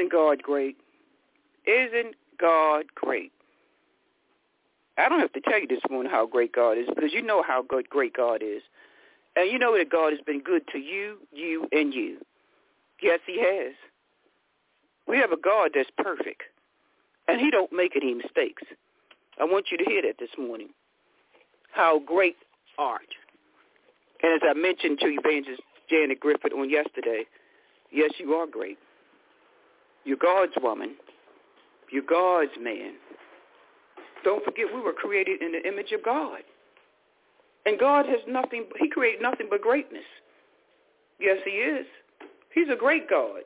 Isn't 0.02 0.12
God 0.12 0.42
great? 0.42 0.78
Isn't 1.68 2.16
God 2.40 2.86
great? 2.96 3.32
I 4.98 5.08
don't 5.08 5.20
have 5.20 5.32
to 5.34 5.42
tell 5.42 5.60
you 5.60 5.68
this 5.68 5.82
morning 5.92 6.12
how 6.12 6.26
great 6.26 6.54
God 6.54 6.72
is 6.80 6.88
because 6.88 7.14
you 7.14 7.22
know 7.22 7.44
how 7.44 7.62
good 7.62 7.88
great 7.88 8.16
God 8.18 8.42
is. 8.42 8.64
And 9.36 9.52
you 9.52 9.60
know 9.60 9.78
that 9.78 9.92
God 9.92 10.12
has 10.12 10.20
been 10.26 10.42
good 10.42 10.64
to 10.72 10.80
you, 10.80 11.20
you, 11.32 11.68
and 11.72 11.94
you. 11.94 12.18
Yes, 13.00 13.20
he 13.28 13.40
has. 13.42 13.76
We 15.08 15.18
have 15.18 15.32
a 15.32 15.38
God 15.38 15.72
that's 15.76 15.90
perfect. 16.00 16.42
And 17.28 17.40
he 17.40 17.52
don't 17.52 17.72
make 17.72 17.96
any 17.96 18.16
mistakes. 18.16 18.64
I 19.40 19.44
want 19.44 19.68
you 19.72 19.78
to 19.78 19.86
hear 19.86 20.02
that 20.02 20.18
this 20.20 20.32
morning. 20.36 20.70
How 21.72 22.00
great 22.00 22.38
art. 22.80 23.08
And 24.24 24.34
as 24.34 24.42
I 24.50 24.60
mentioned 24.60 24.98
to 25.02 25.06
Evangelist 25.08 25.62
Janet 25.92 26.20
Griffith 26.20 26.54
on 26.54 26.72
yesterday, 26.72 27.26
yes, 27.92 28.12
you 28.18 28.34
are 28.34 28.48
great. 28.48 28.80
You're 30.04 30.18
God's 30.18 30.54
woman. 30.62 30.96
You're 31.92 32.04
God's 32.10 32.52
man. 32.60 32.94
Don't 34.24 34.44
forget 34.46 34.66
we 34.74 34.82
were 34.82 34.94
created 34.94 35.42
in 35.42 35.52
the 35.52 35.68
image 35.68 35.92
of 35.92 36.04
God. 36.04 36.40
And 37.66 37.80
God 37.80 38.06
has 38.06 38.20
nothing, 38.28 38.66
he 38.80 38.90
created 38.90 39.22
nothing 39.22 39.48
but 39.50 39.62
greatness. 39.62 40.04
Yes, 41.20 41.38
he 41.46 41.52
is. 41.52 41.86
He's 42.54 42.70
a 42.72 42.76
great 42.76 43.10
God. 43.10 43.42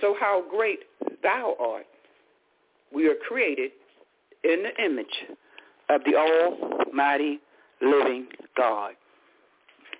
So 0.00 0.14
how 0.18 0.42
great 0.50 0.80
thou 1.22 1.56
art. 1.60 1.86
We 2.92 3.08
are 3.08 3.14
created 3.28 3.72
in 4.42 4.62
the 4.62 4.84
image 4.84 5.06
of 5.90 6.00
the 6.04 6.16
almighty 6.16 7.40
living 7.80 8.26
God. 8.56 8.92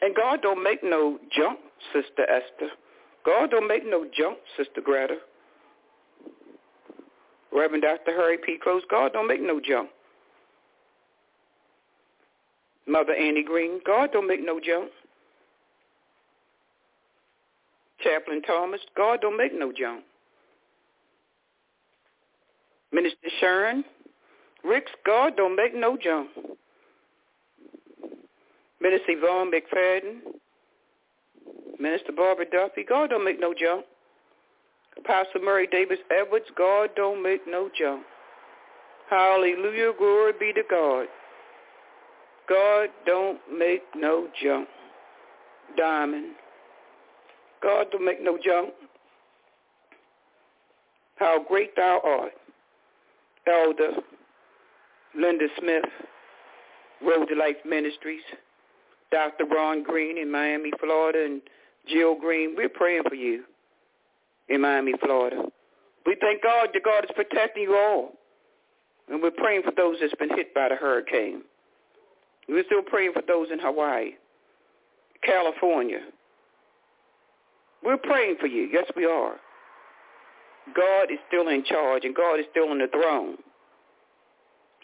And 0.01 0.15
God 0.15 0.41
don't 0.43 0.63
make 0.63 0.83
no 0.83 1.19
junk, 1.37 1.59
Sister 1.93 2.23
Esther. 2.29 2.71
God 3.25 3.51
don't 3.51 3.69
make 3.69 3.85
no 3.87 4.07
junk, 4.17 4.39
Sister 4.57 4.81
Greta. 4.83 5.17
Reverend 7.55 7.85
Dr. 7.85 8.13
Harry 8.13 8.37
P. 8.39 8.59
Close, 8.63 8.83
God 8.91 9.13
don't 9.13 9.29
make 9.29 9.41
no 9.41 9.61
junk. 9.61 9.89
Mother 12.87 13.15
Annie 13.15 13.45
Green, 13.45 13.81
God 13.87 14.11
don't 14.13 14.27
make 14.27 14.45
no 14.45 14.61
junk. 14.61 14.91
Chaplain 18.03 18.43
Thomas, 18.43 18.81
God 18.97 19.21
don't 19.23 19.37
make 19.37 19.57
no 19.57 19.73
junk. 19.73 20.05
Minister 22.93 23.29
Sharon, 23.41 23.85
Ricks, 24.63 24.93
God 25.07 25.37
don't 25.37 25.57
make 25.57 25.75
no 25.75 25.97
junk. 25.97 26.31
Minister 28.81 29.13
Yvonne 29.13 29.51
McFadden, 29.51 30.19
Minister 31.79 32.13
Barbara 32.13 32.45
Duffy, 32.51 32.85
God 32.87 33.11
don't 33.11 33.25
make 33.25 33.41
no 33.41 33.55
junk. 33.55 33.87
Apostle 34.99 35.41
Murray 35.43 35.67
Davis 35.71 35.99
Edwards, 36.11 36.47
God 36.57 36.91
don't 36.97 37.23
make 37.23 37.43
no 37.47 37.69
junk. 37.79 38.05
Hallelujah, 39.11 39.93
glory 39.99 40.33
be 40.39 40.53
to 40.53 40.63
God. 40.69 41.07
God 42.49 42.89
don't 43.07 43.39
make 43.57 43.83
no 43.95 44.29
junk. 44.43 44.69
Diamond. 45.77 46.33
God 47.63 47.87
don't 47.91 48.05
make 48.05 48.23
no 48.23 48.39
junk. 48.43 48.71
How 51.17 51.43
great 51.47 51.75
thou 51.77 52.01
art. 52.05 52.33
Elder 53.47 53.93
Linda 55.15 55.47
Smith, 55.59 55.85
Road 57.03 57.27
to 57.27 57.35
Life 57.35 57.57
Ministries, 57.65 58.23
Dr. 59.13 59.45
Ron 59.45 59.83
Green 59.83 60.19
in 60.19 60.31
Miami, 60.31 60.71
Florida, 60.81 61.25
and 61.25 61.43
Jill 61.89 62.19
Green, 62.19 62.55
we're 62.57 62.69
praying 62.69 63.03
for 63.09 63.15
you 63.15 63.45
in 64.49 64.61
Miami, 64.61 64.93
Florida. 65.03 65.43
We 66.07 66.17
thank 66.21 66.43
God 66.43 66.69
that 66.73 66.85
God 66.85 67.05
is 67.05 67.11
protecting 67.15 67.65
you 67.65 67.77
all. 67.77 68.13
And 69.09 69.23
we're 69.23 69.31
praying 69.31 69.63
for 69.63 69.73
those 69.77 69.97
that's 70.01 70.15
been 70.15 70.31
hit 70.31 70.55
by 70.55 70.69
the 70.69 70.77
hurricane. 70.77 71.43
We're 72.49 72.65
still 72.65 72.83
praying 72.83 73.13
for 73.13 73.23
those 73.27 73.49
in 73.53 73.59
Hawaii, 73.59 74.13
California. 75.23 76.01
We're 77.83 77.99
praying 77.99 78.37
for 78.41 78.47
you. 78.47 78.69
Yes, 78.73 78.87
we 78.97 79.05
are. 79.05 79.37
God 80.75 81.11
is 81.11 81.19
still 81.29 81.49
in 81.49 81.65
charge, 81.65 82.05
and 82.05 82.15
God 82.15 82.41
is 82.41 82.47
still 82.51 82.71
on 82.71 82.79
the 82.79 82.89
throne. 82.89 83.37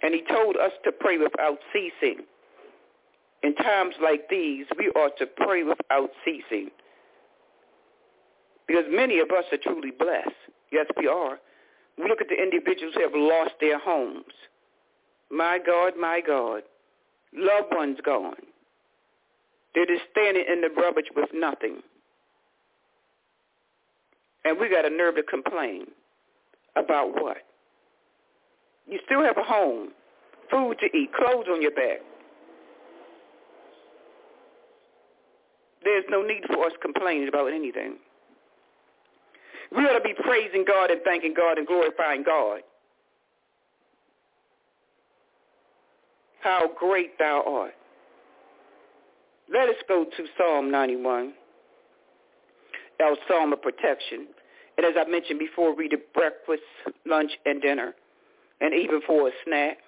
And 0.03 0.14
he 0.14 0.23
told 0.23 0.57
us 0.57 0.73
to 0.85 0.92
pray 0.92 1.18
without 1.18 1.59
ceasing. 1.73 2.25
In 3.42 3.55
times 3.55 3.94
like 4.03 4.29
these, 4.29 4.66
we 4.79 4.88
ought 4.90 5.16
to 5.18 5.27
pray 5.27 5.62
without 5.62 6.11
ceasing. 6.25 6.70
Because 8.70 8.85
many 8.88 9.18
of 9.18 9.33
us 9.33 9.42
are 9.50 9.59
truly 9.59 9.90
blessed. 9.90 10.30
Yes, 10.70 10.87
we 10.96 11.09
are. 11.09 11.40
We 11.98 12.09
look 12.09 12.20
at 12.20 12.28
the 12.28 12.40
individuals 12.40 12.94
who 12.94 13.02
have 13.02 13.16
lost 13.16 13.54
their 13.61 13.80
homes. 13.80 14.33
My 15.28 15.59
God, 15.59 15.94
my 15.98 16.20
God. 16.24 16.62
Loved 17.35 17.74
ones 17.74 17.98
gone. 18.04 18.37
They're 19.74 19.87
just 19.87 20.02
standing 20.12 20.44
in 20.48 20.61
the 20.61 20.68
rubbish 20.68 21.06
with 21.16 21.30
nothing. 21.35 21.83
And 24.44 24.56
we 24.56 24.70
got 24.70 24.87
a 24.87 24.90
nerve 24.90 25.16
to 25.16 25.24
complain. 25.24 25.87
About 26.76 27.12
what? 27.20 27.38
You 28.87 29.00
still 29.04 29.24
have 29.24 29.37
a 29.37 29.42
home, 29.42 29.88
food 30.48 30.76
to 30.78 30.96
eat, 30.96 31.11
clothes 31.12 31.46
on 31.50 31.61
your 31.61 31.72
back. 31.72 31.98
There's 35.83 36.04
no 36.09 36.22
need 36.22 36.44
for 36.46 36.66
us 36.66 36.72
complaining 36.80 37.26
about 37.26 37.52
anything. 37.52 37.96
We 39.76 39.85
ought 39.85 39.98
to 39.98 40.00
be 40.00 40.14
praising 40.14 40.64
God 40.66 40.90
and 40.90 41.00
thanking 41.04 41.35
God 41.35 41.59
and 41.59 41.66
glorifying 41.66 42.22
God. 42.24 42.61
How 46.40 46.70
great 46.78 47.18
thou 47.18 47.44
art. 47.46 47.74
Let 49.52 49.68
us 49.68 49.76
go 49.88 50.04
to 50.04 50.24
Psalm 50.38 50.70
91, 50.70 51.33
our 53.02 53.16
Psalm 53.28 53.52
of 53.52 53.61
protection. 53.61 54.28
And 54.76 54.87
as 54.87 54.94
I 54.96 55.09
mentioned 55.11 55.38
before, 55.38 55.74
read 55.74 55.92
it 55.92 56.12
breakfast, 56.14 56.62
lunch, 57.04 57.33
and 57.44 57.61
dinner, 57.61 57.94
and 58.61 58.72
even 58.72 59.00
for 59.06 59.28
a 59.28 59.33
snack. 59.44 59.78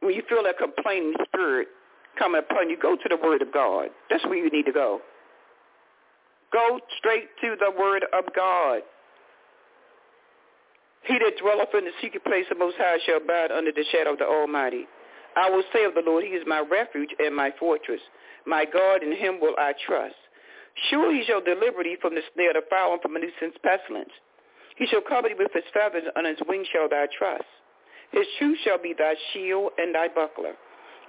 When 0.00 0.14
you 0.14 0.22
feel 0.28 0.42
that 0.42 0.58
complaining 0.58 1.14
spirit 1.26 1.68
coming 2.18 2.40
upon 2.40 2.70
you, 2.70 2.78
go 2.80 2.96
to 2.96 3.08
the 3.08 3.16
Word 3.22 3.42
of 3.42 3.52
God. 3.52 3.88
That's 4.08 4.24
where 4.24 4.36
you 4.36 4.50
need 4.50 4.64
to 4.64 4.72
go. 4.72 5.00
Go 6.52 6.80
straight 6.98 7.28
to 7.42 7.56
the 7.58 7.70
Word 7.70 8.04
of 8.12 8.24
God. 8.34 8.82
He 11.04 11.14
that 11.18 11.38
dwelleth 11.40 11.74
in 11.74 11.84
the 11.84 11.96
secret 12.02 12.24
place 12.24 12.44
of 12.50 12.58
Most 12.58 12.76
High 12.78 12.98
shall 13.06 13.18
abide 13.18 13.50
under 13.50 13.72
the 13.72 13.84
shadow 13.90 14.12
of 14.12 14.18
the 14.18 14.26
Almighty. 14.26 14.86
I 15.36 15.48
will 15.48 15.62
say 15.72 15.84
of 15.84 15.94
the 15.94 16.02
Lord, 16.04 16.24
He 16.24 16.30
is 16.30 16.44
my 16.46 16.60
refuge 16.60 17.10
and 17.18 17.34
my 17.34 17.52
fortress. 17.58 18.00
My 18.46 18.64
God, 18.64 19.02
in 19.02 19.12
Him 19.12 19.38
will 19.40 19.54
I 19.58 19.72
trust. 19.86 20.18
Surely 20.90 21.20
He 21.20 21.24
shall 21.24 21.40
deliver 21.40 21.82
thee 21.82 21.96
from 22.00 22.14
the 22.14 22.22
snare 22.34 22.50
of 22.50 22.62
the 22.62 22.68
fowl 22.68 22.92
and 22.94 23.02
from 23.02 23.14
the 23.14 23.20
nuisance 23.20 23.56
pestilence. 23.62 24.12
He 24.76 24.86
shall 24.86 25.02
cover 25.02 25.28
thee 25.28 25.38
with 25.38 25.52
His 25.54 25.64
feathers, 25.72 26.04
and 26.04 26.26
on 26.26 26.30
His 26.34 26.42
wings 26.46 26.66
shall 26.72 26.88
thou 26.88 27.06
trust. 27.16 27.48
His 28.12 28.26
truth 28.38 28.58
shall 28.64 28.78
be 28.78 28.94
thy 28.96 29.14
shield 29.32 29.70
and 29.78 29.94
thy 29.94 30.08
buckler. 30.08 30.54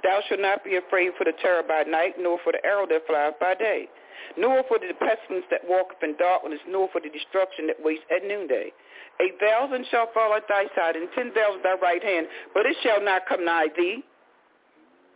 Thou 0.04 0.22
shalt 0.28 0.42
not 0.42 0.64
be 0.64 0.78
afraid 0.78 1.12
for 1.18 1.26
the 1.26 1.34
terror 1.42 1.64
by 1.68 1.84
night, 1.84 2.16
nor 2.20 2.38
for 2.44 2.54
the 2.54 2.66
arrow 2.66 2.86
that 2.88 3.06
flieth 3.08 3.40
by 3.40 3.56
day, 3.56 3.90
nor 4.38 4.64
for 4.68 4.80
the 4.80 4.94
pestilence 5.00 5.46
that 5.52 5.62
walketh 5.68 6.02
in 6.04 6.16
darkness, 6.18 6.60
nor 6.68 6.90
for 6.92 7.02
the 7.02 7.10
destruction 7.10 7.68
that 7.68 7.78
wastes 7.84 8.06
at 8.10 8.28
noonday. 8.28 8.72
A 9.20 9.30
thousand 9.40 9.86
shall 9.92 10.10
fall 10.14 10.34
at 10.34 10.48
thy 10.48 10.66
side, 10.76 10.96
and 10.96 11.10
ten 11.16 11.32
thousand 11.34 11.66
at 11.66 11.80
thy 11.80 11.86
right 11.86 12.04
hand, 12.04 12.28
but 12.54 12.66
it 12.66 12.76
shall 12.84 13.02
not 13.04 13.28
come 13.28 13.46
nigh 13.46 13.68
thee. 13.76 14.04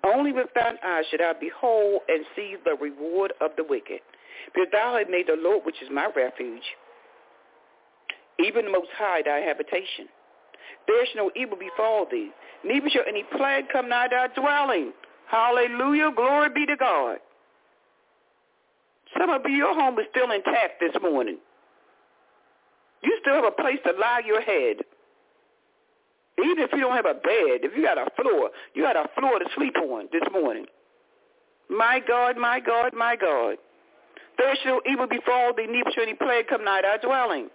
Only 0.06 0.32
with 0.32 0.48
thine 0.54 0.78
eyes 0.86 1.06
should 1.10 1.22
I 1.22 1.34
behold 1.34 2.02
and 2.08 2.26
see 2.36 2.56
the 2.64 2.76
reward 2.76 3.34
of 3.42 3.52
the 3.58 3.64
wicked. 3.64 4.02
Because 4.54 4.70
thou 4.72 4.98
hast 4.98 5.10
made 5.10 5.28
the 5.28 5.36
Lord, 5.40 5.66
which 5.66 5.82
is 5.82 5.90
my 5.92 6.08
refuge, 6.16 6.62
even 8.38 8.66
the 8.66 8.72
Most 8.72 8.90
High 8.96 9.24
thy 9.24 9.40
habitation. 9.40 10.08
There 10.88 11.06
shall 11.08 11.26
no 11.26 11.32
evil 11.36 11.58
befall 11.58 12.06
thee, 12.10 12.30
neither 12.64 12.90
shall 12.90 13.04
any 13.08 13.24
plague 13.36 13.66
come 13.72 13.90
nigh 13.90 14.08
thy 14.10 14.28
dwelling. 14.40 14.94
Hallelujah, 15.28 16.12
glory 16.16 16.50
be 16.54 16.66
to 16.68 16.76
God. 16.76 17.18
Some 19.20 19.30
of 19.30 19.42
you, 19.46 19.56
your 19.56 19.74
home 19.74 19.98
is 20.00 20.06
still 20.12 20.32
intact 20.32 20.80
this 20.80 20.94
morning. 21.02 21.38
You 23.04 23.18
still 23.22 23.36
have 23.36 23.46
a 23.46 23.52
place 23.52 23.80
to 23.86 23.94
lie 24.00 24.22
your 24.26 24.42
head. 24.42 24.78
Even 26.38 26.60
if 26.60 26.72
you 26.74 26.82
don't 26.82 26.96
have 26.96 27.06
a 27.06 27.14
bed, 27.14 27.64
if 27.64 27.72
you 27.78 27.84
got 27.84 27.98
a 27.98 28.10
floor, 28.22 28.50
you 28.74 28.84
got 28.84 28.98
a 28.98 29.08
floor 29.18 29.40
to 29.40 29.46
sleep 29.56 29.76
on 29.78 30.10
this 30.12 30.24
morning. 30.34 30.66
My 31.70 32.02
God, 32.06 32.38
my 32.38 32.60
God, 32.60 32.94
my 32.94 33.16
God. 33.16 33.58
There 34.38 34.56
shall 34.64 34.82
evil 34.90 35.08
befall 35.08 35.54
thee, 35.56 35.68
neither 35.68 35.92
shall 35.94 36.04
any 36.04 36.16
plague 36.16 36.48
come 36.48 36.66
nigh 36.66 36.82
thy 36.82 36.98
dwelling. 36.98 37.50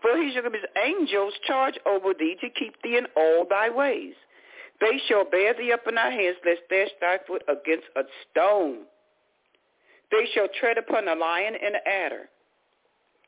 For 0.00 0.16
he 0.16 0.32
shall 0.32 0.42
give 0.42 0.52
his 0.52 0.62
angels 0.82 1.34
charge 1.46 1.74
over 1.84 2.14
thee 2.14 2.36
to 2.40 2.48
keep 2.48 2.80
thee 2.82 2.96
in 2.96 3.06
all 3.16 3.44
thy 3.48 3.70
ways. 3.70 4.14
They 4.80 5.00
shall 5.08 5.24
bear 5.28 5.54
thee 5.54 5.72
up 5.72 5.86
in 5.88 5.96
thy 5.96 6.10
hands, 6.10 6.36
lest 6.44 6.62
dash 6.70 6.90
thy 7.00 7.18
foot 7.26 7.42
against 7.48 7.86
a 7.96 8.02
stone. 8.30 8.84
They 10.12 10.28
shall 10.34 10.46
tread 10.60 10.76
upon 10.78 11.06
the 11.06 11.14
lion 11.14 11.54
and 11.54 11.74
the 11.74 11.88
adder. 11.88 12.28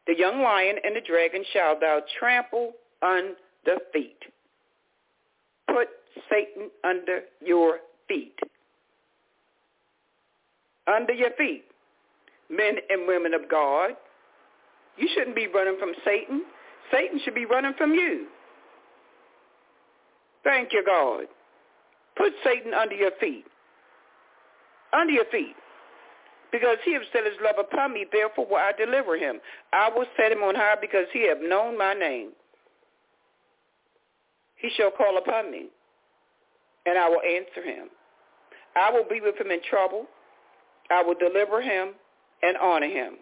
The 0.07 0.15
young 0.17 0.43
lion 0.43 0.77
and 0.85 0.95
the 0.95 1.01
dragon 1.01 1.43
shall 1.53 1.81
thou 1.81 2.03
trample 2.19 2.73
under 3.03 3.79
feet. 3.93 4.19
Put 5.67 5.89
Satan 6.31 6.71
under 6.85 7.21
your 7.41 7.79
feet. 8.07 8.39
Under 10.87 11.15
your 11.15 11.31
feet. 11.39 11.65
Men 12.51 12.75
and 12.91 13.09
women 13.09 13.33
of 13.33 13.51
God, 13.51 13.93
you 14.99 15.09
shouldn't 15.15 15.35
be 15.35 15.47
running 15.47 15.79
from 15.81 15.95
Satan. 16.05 16.43
Satan 16.93 17.19
should 17.25 17.35
be 17.35 17.47
running 17.47 17.73
from 17.79 17.95
you. 17.95 18.27
Thank 20.45 20.75
you, 20.75 20.85
God. 20.85 21.25
Put 22.19 22.35
Satan 22.45 22.75
under 22.75 22.95
your 22.95 23.13
feet. 23.19 23.47
Under 24.93 25.13
your 25.13 25.25
feet. 25.33 25.57
Because 26.55 26.79
he 26.85 26.93
has 26.93 27.03
set 27.13 27.25
his 27.25 27.35
love 27.43 27.57
upon 27.59 27.93
me, 27.93 28.07
therefore 28.13 28.47
will 28.47 28.59
I 28.59 28.71
deliver 28.79 29.17
him. 29.17 29.41
I 29.73 29.91
will 29.93 30.07
set 30.17 30.31
him 30.31 30.45
on 30.45 30.55
high 30.55 30.77
because 30.81 31.07
he 31.13 31.27
have 31.27 31.39
known 31.43 31.77
my 31.77 31.95
name. 31.95 32.31
He 34.55 34.71
shall 34.77 34.93
call 34.93 35.19
upon 35.19 35.51
me, 35.51 35.67
and 36.87 36.97
I 36.97 37.09
will 37.09 37.23
answer 37.23 37.69
him. 37.69 37.89
I 38.77 38.93
will 38.93 39.03
be 39.11 39.21
with 39.21 39.37
him 39.37 39.51
in 39.51 39.59
trouble. 39.69 40.07
I 40.93 41.03
will 41.03 41.17
deliver 41.17 41.61
him 41.61 41.95
and 42.45 42.57
honor 42.59 42.87
him. 42.87 43.15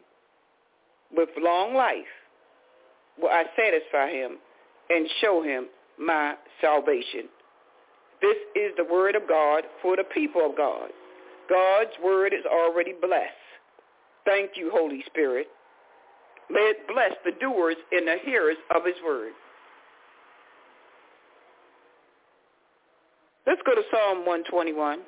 With 1.17 1.31
long 1.39 1.75
life 1.75 2.13
will 3.19 3.31
I 3.31 3.45
satisfy 3.57 4.11
him 4.11 4.37
and 4.91 5.09
show 5.23 5.43
him 5.43 5.69
my 5.99 6.35
salvation. 6.61 7.31
This 8.21 8.37
is 8.55 8.73
the 8.77 8.85
word 8.85 9.17
of 9.17 9.27
God 9.27 9.65
for 9.81 9.97
the 9.97 10.05
people 10.05 10.45
of 10.45 10.55
God. 10.55 10.91
God's 11.49 11.93
word 12.03 12.33
is 12.33 12.45
already 12.47 12.93
blessed. 13.01 13.33
Thank 14.25 14.53
you, 14.57 14.71
Holy 14.73 15.03
Spirit. 15.07 15.49
May 16.51 16.61
it 16.61 16.87
bless 16.87 17.13
the 17.25 17.33
doers 17.41 17.77
and 17.93 18.07
the 18.07 18.17
hearers 18.25 18.57
of 18.75 18.85
his 18.85 18.95
word. 19.05 19.33
Let's 23.47 23.63
go 23.67 23.75
to 23.75 23.83
Psalm 23.91 24.19
121. 24.19 25.01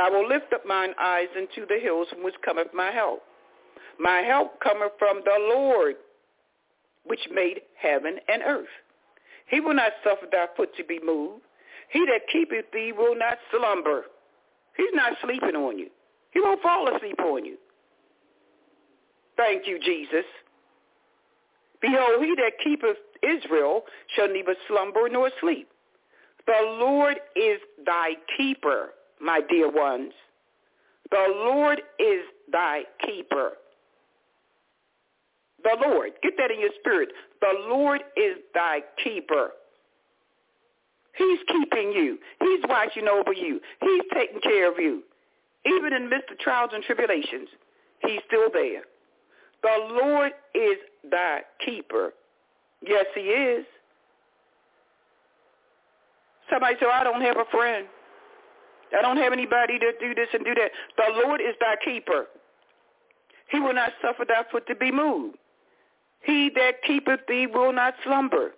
I 0.00 0.10
will 0.10 0.28
lift 0.28 0.52
up 0.52 0.64
mine 0.64 0.94
eyes 1.00 1.28
into 1.36 1.66
the 1.66 1.78
hills 1.80 2.06
from 2.10 2.22
which 2.22 2.34
cometh 2.44 2.68
my 2.72 2.90
help. 2.90 3.22
My 3.98 4.18
help 4.18 4.60
cometh 4.60 4.92
from 4.98 5.22
the 5.24 5.36
Lord, 5.38 5.96
which 7.04 7.20
made 7.32 7.62
heaven 7.76 8.16
and 8.28 8.42
earth. 8.46 8.66
He 9.48 9.60
will 9.60 9.74
not 9.74 9.92
suffer 10.04 10.26
thy 10.30 10.46
foot 10.56 10.74
to 10.76 10.84
be 10.84 11.00
moved. 11.04 11.42
He 11.90 12.06
that 12.06 12.28
keepeth 12.32 12.70
thee 12.72 12.92
will 12.96 13.16
not 13.16 13.38
slumber. 13.50 14.04
He's 14.78 14.94
not 14.94 15.12
sleeping 15.22 15.56
on 15.56 15.78
you. 15.78 15.88
He 16.30 16.40
won't 16.40 16.62
fall 16.62 16.88
asleep 16.94 17.18
on 17.20 17.44
you. 17.44 17.58
Thank 19.36 19.66
you, 19.66 19.78
Jesus. 19.78 20.24
Behold, 21.80 22.24
he 22.24 22.34
that 22.36 22.52
keepeth 22.62 22.96
Israel 23.22 23.82
shall 24.14 24.28
neither 24.28 24.54
slumber 24.66 25.08
nor 25.10 25.30
sleep. 25.40 25.68
The 26.46 26.76
Lord 26.80 27.16
is 27.36 27.60
thy 27.84 28.14
keeper, 28.36 28.90
my 29.20 29.40
dear 29.50 29.70
ones. 29.70 30.12
The 31.10 31.26
Lord 31.28 31.80
is 31.98 32.20
thy 32.50 32.82
keeper. 33.04 33.52
The 35.62 35.76
Lord. 35.86 36.12
Get 36.22 36.34
that 36.38 36.50
in 36.50 36.60
your 36.60 36.70
spirit. 36.80 37.10
The 37.40 37.54
Lord 37.68 38.00
is 38.16 38.36
thy 38.54 38.80
keeper. 39.02 39.50
He's 41.18 41.40
keeping 41.48 41.92
you. 41.92 42.18
He's 42.40 42.60
watching 42.68 43.08
over 43.08 43.32
you. 43.32 43.60
He's 43.80 44.02
taking 44.14 44.40
care 44.40 44.70
of 44.70 44.78
you. 44.78 45.02
Even 45.66 45.92
in 45.92 46.04
the 46.04 46.08
midst 46.08 46.30
of 46.30 46.38
trials 46.38 46.70
and 46.72 46.82
tribulations, 46.84 47.48
he's 48.02 48.20
still 48.26 48.48
there. 48.52 48.82
The 49.62 49.98
Lord 50.00 50.32
is 50.54 50.78
thy 51.10 51.40
keeper. 51.64 52.12
Yes, 52.86 53.06
he 53.14 53.22
is. 53.22 53.66
Somebody 56.48 56.76
said, 56.78 56.88
I 56.92 57.02
don't 57.02 57.20
have 57.20 57.36
a 57.36 57.44
friend. 57.50 57.86
I 58.96 59.02
don't 59.02 59.18
have 59.18 59.32
anybody 59.32 59.78
to 59.80 59.92
do 60.00 60.14
this 60.14 60.28
and 60.32 60.44
do 60.44 60.54
that. 60.54 60.70
The 60.96 61.22
Lord 61.24 61.40
is 61.40 61.54
thy 61.60 61.74
keeper. 61.84 62.26
He 63.50 63.58
will 63.58 63.74
not 63.74 63.92
suffer 64.00 64.24
thy 64.24 64.44
foot 64.50 64.66
to 64.68 64.76
be 64.76 64.92
moved. 64.92 65.36
He 66.22 66.50
that 66.54 66.82
keepeth 66.86 67.20
thee 67.28 67.46
will 67.46 67.72
not 67.72 67.94
slumber. 68.04 68.52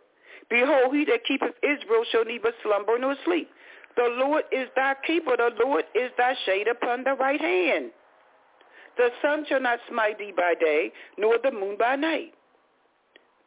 Behold, 0.50 0.94
he 0.94 1.04
that 1.06 1.24
keepeth 1.26 1.54
Israel 1.62 2.04
shall 2.10 2.24
neither 2.24 2.52
slumber 2.62 2.98
nor 2.98 3.14
sleep. 3.24 3.48
The 3.96 4.08
Lord 4.18 4.44
is 4.52 4.68
thy 4.76 4.94
keeper. 5.06 5.36
The 5.36 5.50
Lord 5.64 5.84
is 5.94 6.10
thy 6.18 6.34
shade 6.44 6.66
upon 6.68 7.04
the 7.04 7.14
right 7.14 7.40
hand. 7.40 7.90
The 8.96 9.10
sun 9.22 9.44
shall 9.48 9.60
not 9.60 9.78
smite 9.88 10.18
thee 10.18 10.32
by 10.36 10.54
day, 10.60 10.92
nor 11.16 11.38
the 11.42 11.52
moon 11.52 11.76
by 11.78 11.96
night. 11.96 12.34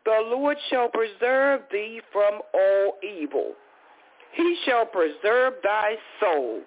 The 0.06 0.22
Lord 0.26 0.58
shall 0.70 0.90
preserve 0.90 1.62
thee 1.72 2.02
from 2.12 2.40
all 2.54 2.98
evil. 3.04 3.54
He 4.34 4.58
shall 4.66 4.86
preserve 4.86 5.54
thy 5.64 5.96
soul. 6.20 6.62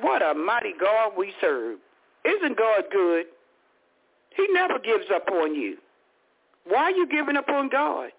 What 0.00 0.22
a 0.22 0.34
mighty 0.34 0.74
God 0.78 1.12
we 1.16 1.32
serve. 1.40 1.78
Isn't 2.24 2.56
God 2.56 2.84
good? 2.92 3.26
He 4.36 4.46
never 4.52 4.78
gives 4.78 5.06
up 5.14 5.28
on 5.30 5.54
you. 5.54 5.76
Why 6.66 6.84
are 6.84 6.90
you 6.90 7.06
giving 7.08 7.36
up 7.36 7.48
on 7.48 7.68
God? 7.68 8.10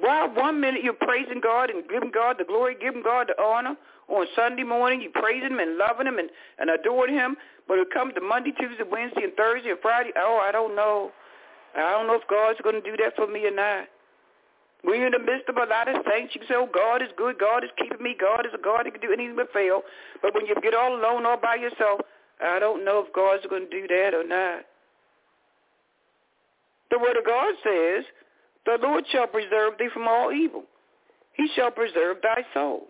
Why 0.00 0.26
one 0.26 0.60
minute 0.60 0.82
you're 0.82 0.94
praising 0.94 1.40
God 1.42 1.70
and 1.70 1.88
giving 1.88 2.10
God 2.10 2.36
the 2.38 2.44
glory, 2.44 2.76
giving 2.80 3.02
God 3.02 3.28
the 3.28 3.42
honor. 3.42 3.76
On 4.08 4.26
Sunday 4.36 4.64
morning 4.64 5.00
you 5.00 5.10
praise 5.10 5.42
him 5.42 5.58
and 5.58 5.78
loving 5.78 6.06
him 6.06 6.18
and, 6.18 6.28
and 6.58 6.70
adoring 6.70 7.14
him. 7.14 7.36
But 7.68 7.78
it 7.78 7.88
comes 7.92 8.14
to 8.14 8.20
Monday, 8.20 8.52
Tuesday, 8.52 8.84
Wednesday, 8.84 9.22
and 9.24 9.34
Thursday 9.34 9.70
and 9.70 9.78
Friday. 9.80 10.10
Oh, 10.16 10.42
I 10.42 10.52
don't 10.52 10.74
know. 10.74 11.12
I 11.76 11.92
don't 11.92 12.06
know 12.06 12.14
if 12.20 12.26
God's 12.28 12.60
going 12.60 12.74
to 12.74 12.82
do 12.82 12.96
that 12.98 13.16
for 13.16 13.26
me 13.26 13.46
or 13.46 13.54
not. 13.54 13.86
We're 14.84 15.06
in 15.06 15.12
the 15.12 15.18
midst 15.22 15.48
of 15.48 15.56
a 15.56 15.64
lot 15.64 15.86
of 15.88 16.04
things. 16.04 16.30
You 16.34 16.40
can 16.40 16.48
say, 16.48 16.58
oh, 16.58 16.66
God 16.66 17.02
is 17.02 17.08
good. 17.16 17.38
God 17.38 17.62
is 17.62 17.70
keeping 17.78 18.02
me. 18.02 18.16
God 18.18 18.44
is 18.44 18.52
a 18.52 18.60
God 18.60 18.84
that 18.84 18.92
can 18.92 19.00
do 19.00 19.12
anything 19.12 19.36
but 19.36 19.52
fail. 19.52 19.82
But 20.20 20.34
when 20.34 20.44
you 20.44 20.56
get 20.60 20.74
all 20.74 20.96
alone 20.98 21.24
all 21.24 21.38
by 21.38 21.54
yourself, 21.54 22.00
I 22.42 22.58
don't 22.58 22.84
know 22.84 23.04
if 23.06 23.12
God's 23.14 23.46
going 23.46 23.70
to 23.70 23.70
do 23.70 23.86
that 23.86 24.12
or 24.12 24.26
not. 24.26 24.66
The 26.90 26.98
word 26.98 27.16
of 27.16 27.24
God 27.24 27.54
says, 27.62 28.04
the 28.66 28.78
Lord 28.80 29.04
shall 29.10 29.26
preserve 29.26 29.74
thee 29.78 29.88
from 29.92 30.06
all 30.08 30.32
evil. 30.32 30.64
He 31.34 31.48
shall 31.54 31.70
preserve 31.70 32.18
thy 32.22 32.44
soul. 32.54 32.86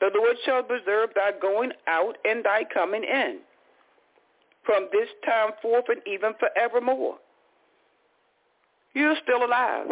The 0.00 0.10
Lord 0.14 0.36
shall 0.44 0.62
preserve 0.62 1.10
thy 1.14 1.32
going 1.40 1.72
out 1.86 2.16
and 2.24 2.44
thy 2.44 2.64
coming 2.72 3.04
in 3.04 3.40
from 4.64 4.88
this 4.92 5.08
time 5.24 5.52
forth 5.62 5.84
and 5.88 6.00
even 6.06 6.32
forevermore. 6.38 7.16
You're 8.94 9.16
still 9.22 9.44
alive. 9.44 9.86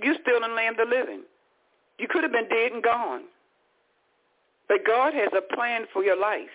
You're 0.00 0.16
still 0.20 0.36
in 0.44 0.50
the 0.50 0.54
land 0.54 0.78
of 0.80 0.88
living. 0.88 1.22
You 1.98 2.06
could 2.08 2.22
have 2.22 2.32
been 2.32 2.48
dead 2.48 2.72
and 2.72 2.82
gone. 2.82 3.22
But 4.68 4.84
God 4.86 5.14
has 5.14 5.30
a 5.36 5.54
plan 5.54 5.86
for 5.92 6.04
your 6.04 6.18
life. 6.18 6.52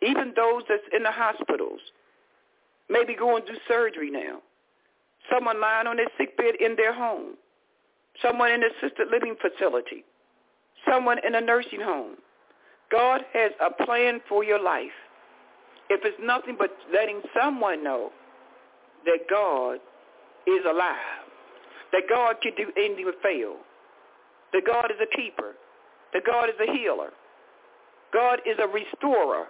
Even 0.00 0.32
those 0.36 0.62
that's 0.68 0.82
in 0.96 1.02
the 1.02 1.10
hospitals, 1.10 1.80
maybe 2.88 3.14
going 3.14 3.44
through 3.44 3.58
surgery 3.66 4.10
now. 4.10 4.38
Someone 5.32 5.60
lying 5.60 5.86
on 5.86 5.96
their 5.96 6.08
sick 6.16 6.36
bed 6.36 6.54
in 6.60 6.76
their 6.76 6.94
home. 6.94 7.34
Someone 8.22 8.50
in 8.50 8.62
an 8.62 8.70
assisted 8.70 9.08
living 9.10 9.36
facility. 9.40 10.04
Someone 10.88 11.18
in 11.26 11.34
a 11.34 11.40
nursing 11.40 11.80
home. 11.80 12.16
God 12.90 13.22
has 13.32 13.52
a 13.60 13.84
plan 13.84 14.20
for 14.28 14.42
your 14.42 14.62
life. 14.62 14.96
If 15.90 16.00
it's 16.04 16.18
nothing 16.22 16.56
but 16.58 16.70
letting 16.92 17.20
someone 17.38 17.82
know 17.84 18.10
that 19.04 19.20
God 19.30 19.78
is 20.46 20.64
alive, 20.68 20.96
that 21.92 22.02
God 22.08 22.36
can 22.42 22.52
do 22.56 22.72
anything 22.76 23.04
but 23.04 23.20
fail, 23.22 23.56
that 24.52 24.62
God 24.66 24.90
is 24.90 24.96
a 25.00 25.16
keeper, 25.16 25.54
that 26.12 26.22
God 26.26 26.48
is 26.48 26.56
a 26.60 26.72
healer, 26.72 27.10
God 28.12 28.40
is 28.46 28.56
a 28.58 28.66
restorer. 28.66 29.46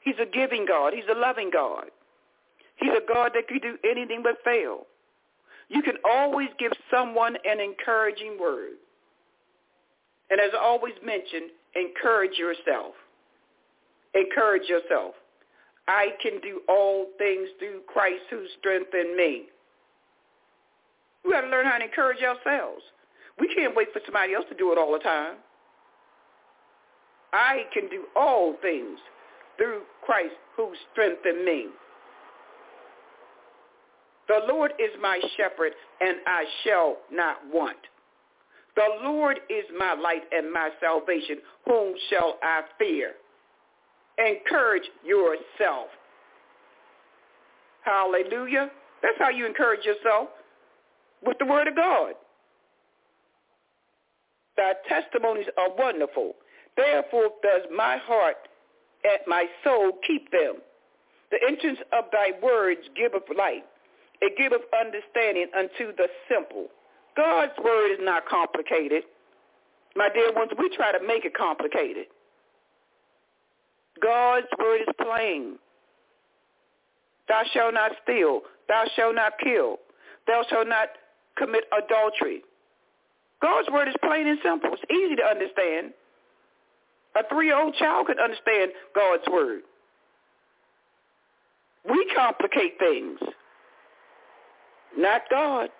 He's 0.00 0.16
a 0.20 0.26
giving 0.26 0.64
God. 0.66 0.92
He's 0.94 1.08
a 1.10 1.18
loving 1.18 1.50
God. 1.52 1.90
He's 2.78 2.90
a 2.90 3.12
God 3.12 3.32
that 3.34 3.48
can 3.48 3.58
do 3.58 3.76
anything 3.88 4.22
but 4.22 4.36
fail. 4.44 4.86
You 5.68 5.82
can 5.82 5.96
always 6.04 6.48
give 6.58 6.72
someone 6.90 7.36
an 7.44 7.60
encouraging 7.60 8.38
word. 8.40 8.76
And 10.30 10.40
as 10.40 10.50
I 10.54 10.62
always 10.62 10.94
mentioned, 11.04 11.50
encourage 11.74 12.38
yourself. 12.38 12.94
Encourage 14.14 14.68
yourself. 14.68 15.14
I 15.86 16.10
can 16.22 16.40
do 16.40 16.60
all 16.68 17.06
things 17.18 17.48
through 17.58 17.80
Christ 17.86 18.22
who 18.30 18.44
strengthened 18.58 19.16
me. 19.16 19.44
We 21.24 21.32
got 21.32 21.42
to 21.42 21.48
learn 21.48 21.66
how 21.66 21.78
to 21.78 21.84
encourage 21.84 22.22
ourselves. 22.22 22.82
We 23.38 23.52
can't 23.54 23.74
wait 23.74 23.88
for 23.92 24.00
somebody 24.04 24.34
else 24.34 24.46
to 24.50 24.56
do 24.56 24.72
it 24.72 24.78
all 24.78 24.92
the 24.92 24.98
time. 24.98 25.36
I 27.32 27.64
can 27.72 27.88
do 27.88 28.04
all 28.16 28.54
things 28.62 28.98
through 29.56 29.82
Christ 30.04 30.34
who 30.56 30.72
strengthened 30.92 31.44
me. 31.44 31.66
The 34.28 34.40
Lord 34.46 34.72
is 34.78 34.90
my 35.00 35.20
shepherd, 35.36 35.72
and 36.00 36.18
I 36.26 36.44
shall 36.64 36.98
not 37.10 37.38
want. 37.52 37.78
The 38.76 38.86
Lord 39.02 39.38
is 39.50 39.64
my 39.76 39.94
light 39.94 40.22
and 40.30 40.52
my 40.52 40.70
salvation. 40.80 41.38
Whom 41.64 41.94
shall 42.10 42.38
I 42.42 42.62
fear? 42.78 43.12
Encourage 44.18 44.84
yourself. 45.04 45.88
Hallelujah. 47.84 48.70
That's 49.02 49.18
how 49.18 49.30
you 49.30 49.46
encourage 49.46 49.84
yourself 49.84 50.28
with 51.24 51.38
the 51.38 51.46
word 51.46 51.66
of 51.66 51.74
God. 51.74 52.12
Thy 54.56 54.74
testimonies 54.88 55.46
are 55.56 55.74
wonderful. 55.76 56.34
Therefore 56.76 57.30
does 57.42 57.62
my 57.74 57.96
heart 57.96 58.36
and 59.04 59.18
my 59.26 59.46
soul 59.64 59.92
keep 60.06 60.30
them. 60.30 60.56
The 61.30 61.38
entrance 61.46 61.78
of 61.92 62.04
thy 62.12 62.32
words 62.42 62.80
giveth 62.96 63.22
light. 63.36 63.64
It 64.20 64.36
giveth 64.36 64.62
understanding 64.78 65.46
unto 65.56 65.94
the 65.96 66.08
simple. 66.28 66.66
God's 67.16 67.52
word 67.62 67.92
is 67.92 67.98
not 68.00 68.26
complicated. 68.26 69.04
My 69.96 70.08
dear 70.12 70.32
ones, 70.32 70.50
we 70.58 70.68
try 70.76 70.92
to 70.92 71.04
make 71.04 71.24
it 71.24 71.34
complicated. 71.34 72.06
God's 74.02 74.46
word 74.58 74.82
is 74.82 74.94
plain. 75.00 75.58
Thou 77.28 77.42
shalt 77.52 77.74
not 77.74 77.92
steal. 78.02 78.42
Thou 78.68 78.84
shalt 78.96 79.14
not 79.14 79.32
kill. 79.42 79.78
Thou 80.26 80.44
shalt 80.48 80.68
not 80.68 80.88
commit 81.36 81.64
adultery. 81.76 82.42
God's 83.40 83.68
word 83.70 83.88
is 83.88 83.94
plain 84.02 84.26
and 84.26 84.38
simple. 84.42 84.70
It's 84.72 84.82
easy 84.90 85.16
to 85.16 85.24
understand. 85.24 85.92
A 87.16 87.22
three-year-old 87.28 87.74
child 87.76 88.06
could 88.06 88.20
understand 88.20 88.72
God's 88.94 89.22
word. 89.30 89.62
We 91.88 92.06
complicate 92.14 92.78
things, 92.78 93.18
not 94.96 95.22
God. 95.30 95.70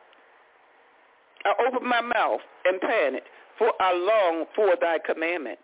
I 1.45 1.53
open 1.67 1.89
my 1.89 2.01
mouth 2.01 2.41
and 2.65 2.81
pan 2.81 3.15
it, 3.15 3.25
for 3.59 3.73
I 3.81 3.95
long 3.95 4.47
for 4.55 4.75
thy 4.81 4.99
commandments. 5.05 5.63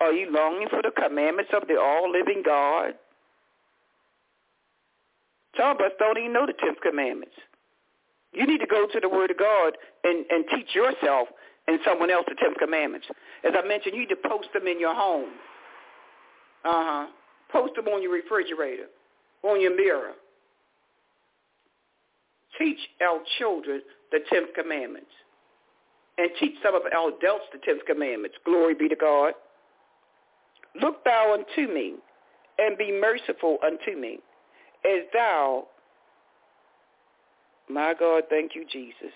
Are 0.00 0.12
you 0.12 0.32
longing 0.32 0.68
for 0.68 0.80
the 0.82 0.90
commandments 0.90 1.50
of 1.54 1.68
the 1.68 1.78
all-living 1.78 2.42
God? 2.44 2.94
Some 5.56 5.76
of 5.76 5.80
us 5.80 5.92
don't 5.98 6.16
even 6.16 6.32
know 6.32 6.46
the 6.46 6.54
Tenth 6.54 6.80
Commandments. 6.80 7.34
You 8.32 8.46
need 8.46 8.58
to 8.58 8.66
go 8.66 8.86
to 8.90 9.00
the 9.00 9.08
Word 9.08 9.30
of 9.30 9.38
God 9.38 9.76
and, 10.04 10.24
and 10.30 10.44
teach 10.54 10.74
yourself 10.74 11.28
and 11.66 11.80
someone 11.84 12.10
else 12.10 12.24
the 12.28 12.36
Ten 12.36 12.54
Commandments. 12.54 13.06
As 13.44 13.52
I 13.56 13.66
mentioned, 13.66 13.94
you 13.94 14.00
need 14.00 14.08
to 14.08 14.28
post 14.28 14.48
them 14.54 14.66
in 14.66 14.78
your 14.78 14.94
home. 14.94 15.30
Uh-huh. 16.64 17.06
Post 17.50 17.74
them 17.74 17.88
on 17.88 18.02
your 18.02 18.12
refrigerator, 18.12 18.86
on 19.42 19.60
your 19.60 19.76
mirror. 19.76 20.12
Teach 22.60 22.78
our 23.02 23.18
children 23.38 23.82
the 24.12 24.20
Tenth 24.30 24.54
Commandments. 24.54 25.10
And 26.18 26.30
teach 26.38 26.54
some 26.62 26.74
of 26.74 26.82
our 26.94 27.08
adults 27.08 27.46
the 27.52 27.58
Tenth 27.64 27.84
Commandments. 27.86 28.36
Glory 28.44 28.74
be 28.74 28.88
to 28.88 28.96
God. 28.96 29.32
Look 30.80 31.02
thou 31.04 31.34
unto 31.34 31.72
me, 31.72 31.94
and 32.58 32.78
be 32.78 32.92
merciful 32.92 33.58
unto 33.64 33.98
me, 33.98 34.18
as 34.84 35.02
thou, 35.12 35.64
my 37.68 37.94
God, 37.98 38.24
thank 38.30 38.54
you, 38.54 38.64
Jesus, 38.70 39.12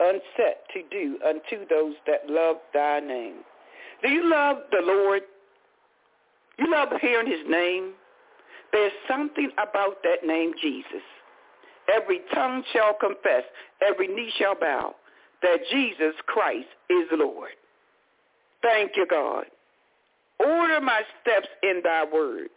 unset 0.00 0.64
to 0.72 0.82
do 0.90 1.18
unto 1.26 1.66
those 1.68 1.94
that 2.06 2.28
love 2.28 2.56
thy 2.72 3.00
name. 3.00 3.36
Do 4.02 4.10
you 4.10 4.30
love 4.30 4.58
the 4.70 4.82
Lord? 4.82 5.22
You 6.58 6.70
love 6.70 6.88
hearing 7.00 7.26
his 7.26 7.46
name? 7.48 7.92
There's 8.72 8.92
something 9.08 9.50
about 9.54 10.02
that 10.04 10.26
name, 10.26 10.52
Jesus. 10.60 11.02
Every 11.92 12.20
tongue 12.32 12.62
shall 12.72 12.94
confess, 12.94 13.44
every 13.86 14.08
knee 14.08 14.32
shall 14.38 14.54
bow 14.54 14.94
that 15.42 15.58
Jesus 15.70 16.14
Christ 16.26 16.68
is 16.88 17.06
Lord. 17.12 17.50
Thank 18.62 18.92
you, 18.96 19.06
God. 19.08 19.44
Order 20.40 20.80
my 20.80 21.02
steps 21.20 21.48
in 21.62 21.80
thy 21.84 22.04
word, 22.10 22.48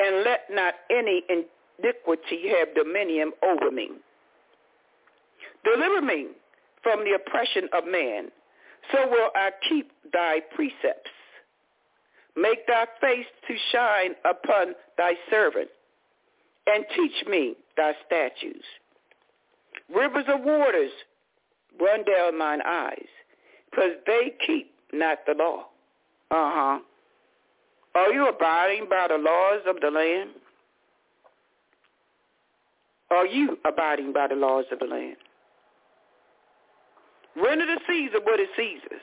and 0.00 0.24
let 0.24 0.40
not 0.50 0.74
any 0.90 1.22
iniquity 1.28 2.48
have 2.58 2.74
dominion 2.74 3.32
over 3.42 3.70
me. 3.70 3.90
Deliver 5.64 6.02
me 6.02 6.28
from 6.82 7.04
the 7.04 7.12
oppression 7.12 7.68
of 7.72 7.84
man, 7.86 8.28
so 8.92 9.08
will 9.08 9.30
I 9.34 9.50
keep 9.68 9.90
thy 10.12 10.40
precepts. 10.54 11.10
Make 12.36 12.66
thy 12.66 12.84
face 13.00 13.26
to 13.48 13.54
shine 13.72 14.14
upon 14.24 14.74
thy 14.98 15.14
servant, 15.30 15.68
and 16.66 16.84
teach 16.94 17.26
me 17.28 17.54
thy 17.76 17.92
statutes. 18.06 18.64
Rivers 19.94 20.24
of 20.28 20.40
waters 20.42 20.90
run 21.80 22.04
down 22.04 22.38
mine 22.38 22.60
eyes, 22.66 23.06
because 23.70 23.92
they 24.06 24.34
keep 24.46 24.72
not 24.92 25.18
the 25.26 25.34
law. 25.34 25.66
Uh-huh. 26.30 26.78
Are 27.94 28.12
you 28.12 28.28
abiding 28.28 28.86
by 28.90 29.06
the 29.08 29.18
laws 29.18 29.60
of 29.66 29.80
the 29.80 29.90
land? 29.90 30.30
Are 33.10 33.26
you 33.26 33.58
abiding 33.64 34.12
by 34.12 34.26
the 34.28 34.34
laws 34.34 34.64
of 34.72 34.80
the 34.80 34.86
land? 34.86 35.16
Render 37.36 37.66
to 37.66 37.80
Caesar 37.86 38.18
what 38.24 38.40
is 38.40 38.48
Caesar's. 38.56 39.00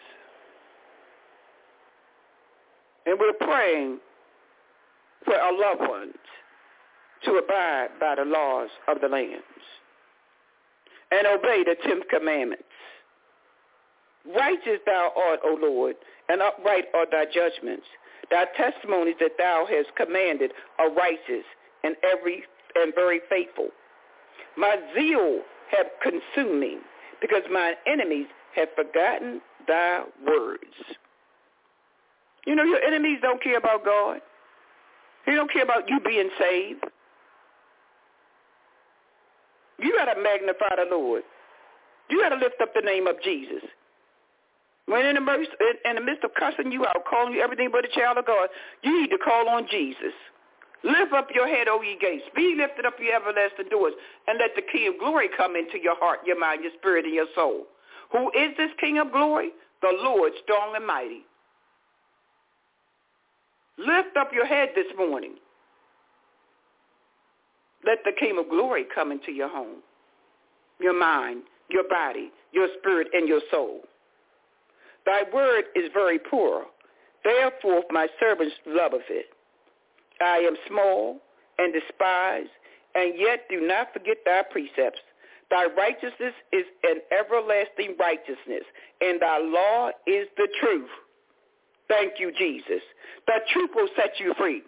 And 3.06 3.20
we're 3.20 3.34
praying 3.34 4.00
for 5.26 5.36
our 5.36 5.54
loved 5.58 5.90
ones 5.90 6.16
to 7.26 7.32
abide 7.36 7.90
by 8.00 8.16
the 8.16 8.26
laws 8.26 8.70
of 8.88 9.02
the 9.02 9.08
lands 9.08 9.44
and 11.12 11.28
obey 11.28 11.64
the 11.64 11.76
Tenth 11.86 12.06
Commandments. 12.10 12.64
Righteous 14.36 14.80
thou 14.86 15.12
art, 15.16 15.40
O 15.44 15.58
Lord, 15.62 15.96
and 16.30 16.42
upright 16.42 16.86
are 16.94 17.06
thy 17.10 17.26
judgments. 17.26 17.86
Thy 18.32 18.46
testimonies 18.58 19.16
that 19.20 19.38
thou 19.38 19.68
hast 19.70 19.96
commanded 19.96 20.52
are 20.80 20.92
righteous 20.92 21.46
and 21.84 21.96
every 22.04 22.44
and 22.76 22.94
very 22.96 23.20
faithful. 23.30 23.68
My 24.58 24.78
zeal 24.96 25.42
have 25.72 25.88
consumed 26.02 26.60
me, 26.60 26.78
because 27.22 27.44
my 27.52 27.74
enemies 27.86 28.28
have 28.56 28.70
forgotten 28.76 29.42
thy 29.68 30.04
words. 30.26 30.64
You 32.46 32.56
know, 32.56 32.64
your 32.64 32.82
enemies 32.82 33.20
don't 33.22 33.42
care 33.42 33.58
about 33.58 33.86
God. 33.86 34.20
They 35.26 35.36
don't 35.36 35.52
care 35.52 35.64
about 35.64 35.90
you 35.90 36.00
being 36.00 36.30
saved. 36.40 36.84
You 39.84 39.92
got 39.98 40.14
to 40.14 40.22
magnify 40.22 40.76
the 40.78 40.88
Lord. 40.90 41.24
You 42.10 42.22
got 42.22 42.30
to 42.30 42.36
lift 42.36 42.56
up 42.62 42.74
the 42.74 42.82
name 42.82 43.08
of 43.08 43.22
Jesus. 43.22 43.64
When 44.86 45.06
in 45.06 45.16
the, 45.16 45.22
midst, 45.22 45.52
in 45.86 45.96
the 45.96 46.02
midst 46.02 46.24
of 46.24 46.32
cussing 46.40 46.72
you 46.72 46.86
out, 46.86 47.04
calling 47.10 47.34
you 47.34 47.42
everything 47.42 47.70
but 47.72 47.86
a 47.86 47.90
child 47.90 48.18
of 48.18 48.26
God, 48.26 48.50
you 48.82 49.02
need 49.02 49.10
to 49.10 49.18
call 49.18 49.48
on 49.50 49.68
Jesus. 49.70 50.14
Lift 50.84 51.14
up 51.14 51.30
your 51.34 51.48
head, 51.48 51.68
O 51.70 51.82
ye 51.82 51.98
gates. 52.00 52.26
Be 52.36 52.56
lifted 52.58 52.86
up, 52.86 52.96
ye 53.00 53.12
everlasting 53.12 53.70
doors, 53.70 53.94
and 54.28 54.38
let 54.40 54.52
the 54.56 54.62
King 54.72 54.90
of 54.90 55.00
glory 55.00 55.30
come 55.36 55.56
into 55.56 55.80
your 55.82 55.96
heart, 55.98 56.20
your 56.26 56.40
mind, 56.40 56.62
your 56.64 56.74
spirit, 56.78 57.06
and 57.06 57.14
your 57.14 57.28
soul. 57.36 57.64
Who 58.12 58.30
is 58.32 58.56
this 58.58 58.72
King 58.80 59.00
of 59.00 59.12
glory? 59.12 59.52
The 59.82 59.96
Lord, 60.02 60.34
strong 60.44 60.76
and 60.76 60.86
mighty. 60.86 61.24
Lift 63.78 64.18
up 64.18 64.32
your 64.34 64.46
head 64.46 64.70
this 64.76 64.88
morning. 64.98 65.36
Let 67.86 68.00
the 68.06 68.14
King 68.18 68.38
of 68.40 68.50
glory 68.50 68.86
come 68.94 69.12
into 69.12 69.32
your 69.32 69.50
home, 69.50 69.82
your 70.80 70.98
mind, 70.98 71.44
your 71.70 71.84
body, 71.90 72.32
your 72.52 72.68
spirit, 72.80 73.08
and 73.14 73.28
your 73.28 73.42
soul. 73.52 73.82
Thy 75.06 75.24
word 75.34 75.66
is 75.76 75.90
very 75.94 76.20
poor. 76.20 76.66
Therefore 77.24 77.84
my 77.92 78.08
servants 78.20 78.56
loveth 78.66 79.10
it. 79.10 79.28
I 80.22 80.38
am 80.38 80.56
small 80.68 81.20
and 81.58 81.74
despised, 81.74 82.50
and 82.96 83.14
yet 83.18 83.46
do 83.50 83.62
not 83.62 83.92
forget 83.94 84.18
thy 84.26 84.44
precepts. 84.50 85.02
Thy 85.50 85.66
righteousness 85.66 86.34
is 86.52 86.66
an 86.84 87.02
everlasting 87.12 87.96
righteousness, 88.00 88.64
and 89.02 89.22
thy 89.22 89.40
law 89.40 89.90
is 90.08 90.28
the 90.38 90.48
truth. 90.62 90.90
Thank 91.88 92.14
you, 92.20 92.32
Jesus. 92.38 92.82
The 93.28 93.40
truth 93.52 93.70
will 93.76 93.90
set 93.96 94.20
you 94.20 94.34
free. 94.38 94.64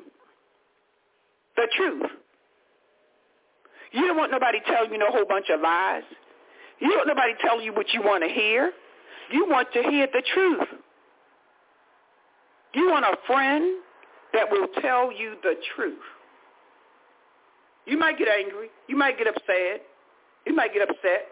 The 1.56 1.68
truth. 1.76 2.12
You 3.96 4.08
don't 4.08 4.18
want 4.18 4.32
nobody 4.32 4.60
telling 4.68 4.92
you 4.92 4.98
no 4.98 5.10
whole 5.10 5.26
bunch 5.26 5.48
of 5.50 5.62
lies. 5.62 6.04
You 6.80 6.90
don't 6.90 6.98
want 6.98 7.08
nobody 7.08 7.34
telling 7.42 7.64
you 7.64 7.74
what 7.74 7.94
you 7.94 8.02
want 8.02 8.24
to 8.24 8.30
hear. 8.30 8.74
You 9.32 9.48
want 9.50 9.70
to 9.74 9.82
hear 9.84 10.08
the 10.12 10.22
truth. 10.34 10.68
You 12.74 12.90
want 12.90 13.06
a 13.06 13.16
friend 13.26 13.82
that 14.34 14.52
will 14.52 14.68
tell 14.82 15.14
you 15.14 15.36
the 15.42 15.54
truth. 15.76 15.98
You 17.86 17.98
might 17.98 18.18
get 18.18 18.28
angry. 18.28 18.68
You 18.88 18.98
might 18.98 19.18
get 19.18 19.28
upset. 19.28 19.84
You 20.46 20.54
might 20.54 20.74
get 20.74 20.82
upset. 20.82 21.28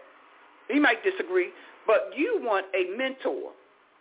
You 0.70 0.80
might 0.80 1.04
disagree. 1.04 1.50
But 1.86 2.12
you 2.16 2.40
want 2.42 2.66
a 2.74 2.96
mentor. 2.96 3.52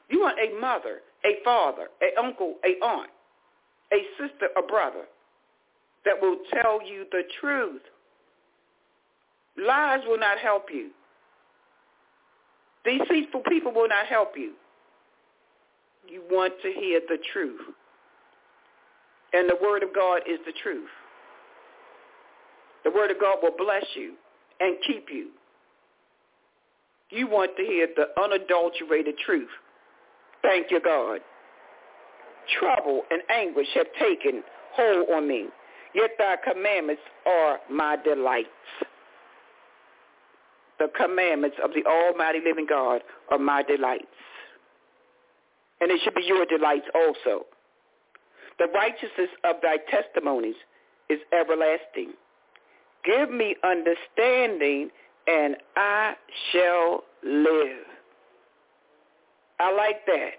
You 0.10 0.22
want 0.22 0.38
a 0.40 0.58
mother, 0.60 1.02
a 1.26 1.44
father, 1.44 1.88
a 2.02 2.18
uncle, 2.22 2.56
a 2.64 2.84
aunt, 2.86 3.10
a 3.92 3.98
sister, 4.18 4.48
a 4.56 4.62
brother 4.62 5.04
that 6.06 6.22
will 6.22 6.38
tell 6.54 6.80
you 6.86 7.06
the 7.12 7.24
truth. 7.42 7.82
Lies 9.58 10.02
will 10.08 10.20
not 10.20 10.40
help 10.40 10.66
you. 10.74 10.90
Deceitful 12.86 13.42
people 13.48 13.74
will 13.74 13.88
not 13.88 14.08
help 14.08 14.34
you. 14.36 14.54
You 16.08 16.22
want 16.30 16.54
to 16.62 16.72
hear 16.72 17.00
the 17.08 17.18
truth. 17.32 17.62
And 19.32 19.50
the 19.50 19.58
word 19.62 19.84
of 19.84 19.94
God 19.96 20.22
is 20.30 20.40
the 20.46 20.54
truth. 20.62 20.90
The 22.84 22.92
word 22.92 23.12
of 23.12 23.20
God 23.20 23.38
will 23.42 23.56
bless 23.58 23.86
you 23.96 24.14
and 24.60 24.76
keep 24.86 25.08
you. 25.10 25.30
You 27.10 27.28
want 27.28 27.52
to 27.58 27.64
hear 27.64 27.88
the 27.96 28.08
unadulterated 28.22 29.16
truth. 29.26 29.50
Thank 30.42 30.72
you, 30.72 30.82
God. 30.82 31.20
Trouble 32.60 33.04
and 33.10 33.22
anguish 33.30 33.68
have 33.76 33.88
taken 34.00 34.44
hold 34.74 35.10
on 35.10 35.28
me, 35.28 35.46
yet 35.96 36.12
thy 36.18 36.36
commandments 36.44 37.02
are 37.26 37.60
my 37.72 37.96
delights. 38.04 38.50
The 40.80 40.88
commandments 40.96 41.58
of 41.64 41.72
the 41.74 41.86
almighty 41.86 42.40
living 42.44 42.66
God 42.68 43.02
are 43.30 43.38
my 43.38 43.64
delights. 43.64 44.06
And 45.80 45.92
it 45.92 46.02
should 46.04 46.16
be 46.16 46.24
your 46.24 46.46
delights 46.46 46.88
also. 46.96 47.46
The 48.60 48.68
righteousness 48.74 49.30
of 49.44 49.58
thy 49.62 49.78
testimonies 49.90 50.56
is 51.10 51.20
everlasting. 51.38 52.14
Give 53.04 53.30
me 53.30 53.56
understanding, 53.64 54.90
and 55.28 55.58
I 55.76 56.14
shall 56.52 57.04
live. 57.24 57.86
I 59.60 59.74
like 59.74 60.06
that. 60.08 60.32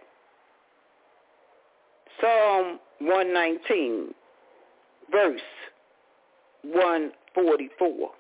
Psalm 2.20 2.78
119, 3.01 4.14
verse 5.11 5.41
144. 6.62 8.11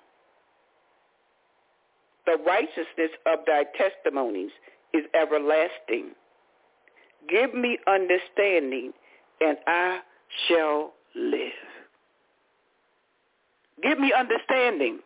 The 2.26 2.38
righteousness 2.46 3.10
of 3.26 3.40
thy 3.46 3.64
testimonies 3.76 4.50
is 4.92 5.04
everlasting. 5.14 6.12
Give 7.28 7.54
me 7.54 7.78
understanding, 7.86 8.92
and 9.40 9.56
I 9.66 10.00
shall 10.48 10.92
live. 11.14 11.52
Give 13.82 13.98
me 13.98 14.12
understanding 14.16 15.00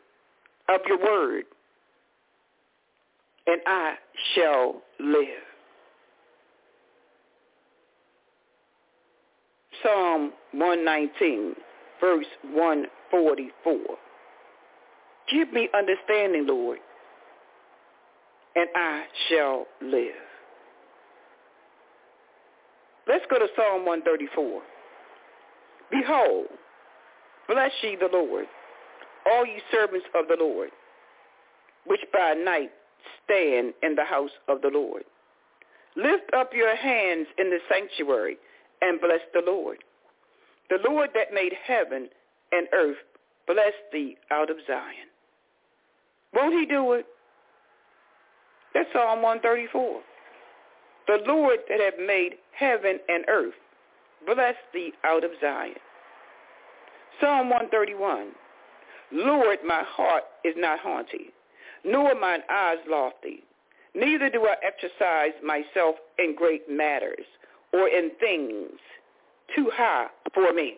of 0.69 0.81
your 0.87 0.99
word, 0.99 1.45
and 3.47 3.61
I 3.67 3.95
shall 4.35 4.83
live. 5.01 5.27
Psalm 9.83 10.33
119, 10.53 11.55
verse 12.01 12.27
144. 12.53 13.79
Give 15.31 15.53
me 15.53 15.69
understanding, 15.75 16.47
Lord, 16.47 16.79
and 18.57 18.69
I 18.75 19.05
shall 19.29 19.67
live. 19.83 20.15
Let's 23.07 23.25
go 23.31 23.39
to 23.39 23.47
Psalm 23.57 23.87
134. 23.87 24.63
Behold, 25.91 26.47
bless 27.49 27.71
ye 27.83 27.97
the 27.97 28.11
Lord, 28.13 28.45
all 29.27 29.47
ye 29.47 29.61
servants 29.73 30.07
of 30.15 30.29
the 30.29 30.37
Lord, 30.39 30.71
which 31.87 32.01
by 32.13 32.35
night 32.35 32.71
stand 33.25 33.73
in 33.83 33.95
the 33.95 34.05
house 34.05 34.31
of 34.49 34.61
the 34.61 34.69
Lord. 34.69 35.05
Lift 35.97 36.33
up 36.37 36.51
your 36.53 36.77
hands 36.77 37.27
in 37.39 37.51
the 37.51 37.59
sanctuary 37.71 38.37
and 38.83 39.01
bless 39.01 39.21
the 39.33 39.43
Lord. 39.45 39.79
The 40.71 40.79
Lord 40.87 41.11
that 41.15 41.33
made 41.33 41.53
heaven 41.67 42.09
and 42.53 42.69
earth 42.75 42.99
bless 43.47 43.73
thee 43.93 44.17
out 44.31 44.51
of 44.51 44.59
Zion. 44.67 45.09
Won't 46.35 46.55
he 46.55 46.67
do 46.67 46.93
it? 46.93 47.07
That's 48.79 48.91
Psalm 48.93 49.23
134. 49.23 50.01
The 51.09 51.19
Lord 51.27 51.59
that 51.69 51.81
hath 51.81 51.99
made 51.99 52.35
heaven 52.53 53.01
and 53.09 53.25
earth 53.27 53.55
bless 54.25 54.55
thee 54.73 54.93
out 55.05 55.25
of 55.25 55.33
Zion. 55.41 55.75
Psalm 57.21 57.51
131. 57.51 58.29
Lord, 59.11 59.59
my 59.67 59.83
heart 59.85 60.23
is 60.45 60.55
not 60.57 60.79
haughty, 60.79 61.31
nor 61.85 62.15
mine 62.15 62.43
eyes 62.49 62.77
lofty. 62.89 63.43
Neither 63.97 64.31
do 64.31 64.47
I 64.47 64.55
exercise 64.65 65.33
myself 65.45 65.97
in 66.21 66.37
great 66.37 66.71
matters 66.71 67.27
or 67.73 67.89
in 67.89 68.13
things 68.21 68.79
too 69.57 69.73
high 69.75 70.07
for 70.33 70.53
me. 70.53 70.75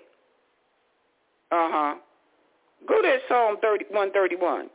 Uh-huh. 1.53 1.96
Go 2.88 3.03
to 3.03 3.18
Psalm 3.28 3.57
30, 3.61 3.86
131. 3.90 4.70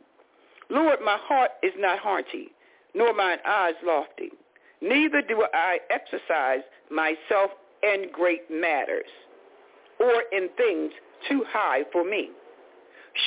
Lord, 0.70 0.98
my 1.04 1.16
heart 1.20 1.52
is 1.64 1.72
not 1.76 1.98
haughty, 1.98 2.50
nor 2.96 3.12
mine 3.12 3.38
eyes 3.46 3.74
lofty. 3.84 4.30
Neither 4.80 5.22
do 5.22 5.44
I 5.52 5.78
exercise 5.90 6.62
myself 6.90 7.50
in 7.82 8.06
great 8.12 8.50
matters 8.50 9.10
or 10.00 10.24
in 10.32 10.48
things 10.56 10.92
too 11.28 11.44
high 11.48 11.82
for 11.92 12.04
me. 12.04 12.30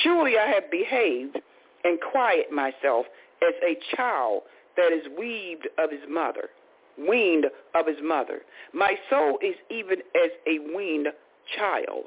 Surely 0.02 0.36
I 0.38 0.46
have 0.48 0.70
behaved 0.70 1.38
and 1.84 1.98
quiet 2.10 2.52
myself 2.52 3.06
as 3.42 3.54
a 3.62 3.96
child 3.96 4.42
that 4.76 4.92
is 4.92 5.06
weaved 5.18 5.68
of 5.78 5.90
his 5.90 6.00
mother, 6.08 6.50
weaned 6.98 7.46
of 7.74 7.86
his 7.86 7.96
mother. 8.02 8.42
My 8.72 8.94
soul 9.08 9.38
is 9.42 9.54
even 9.70 9.98
as 10.14 10.30
a 10.46 10.74
weaned 10.74 11.08
child. 11.56 12.04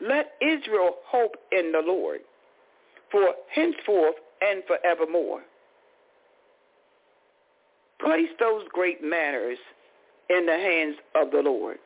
Let 0.00 0.32
Israel 0.40 0.96
hope 1.06 1.36
in 1.52 1.72
the 1.72 1.82
Lord, 1.84 2.20
for 3.12 3.34
henceforth 3.54 4.16
and 4.40 4.62
forevermore. 4.66 5.42
Place 8.04 8.28
those 8.38 8.64
great 8.72 9.02
matters 9.02 9.58
in 10.30 10.46
the 10.46 10.52
hands 10.52 10.96
of 11.14 11.30
the 11.30 11.40
Lord. 11.40 11.78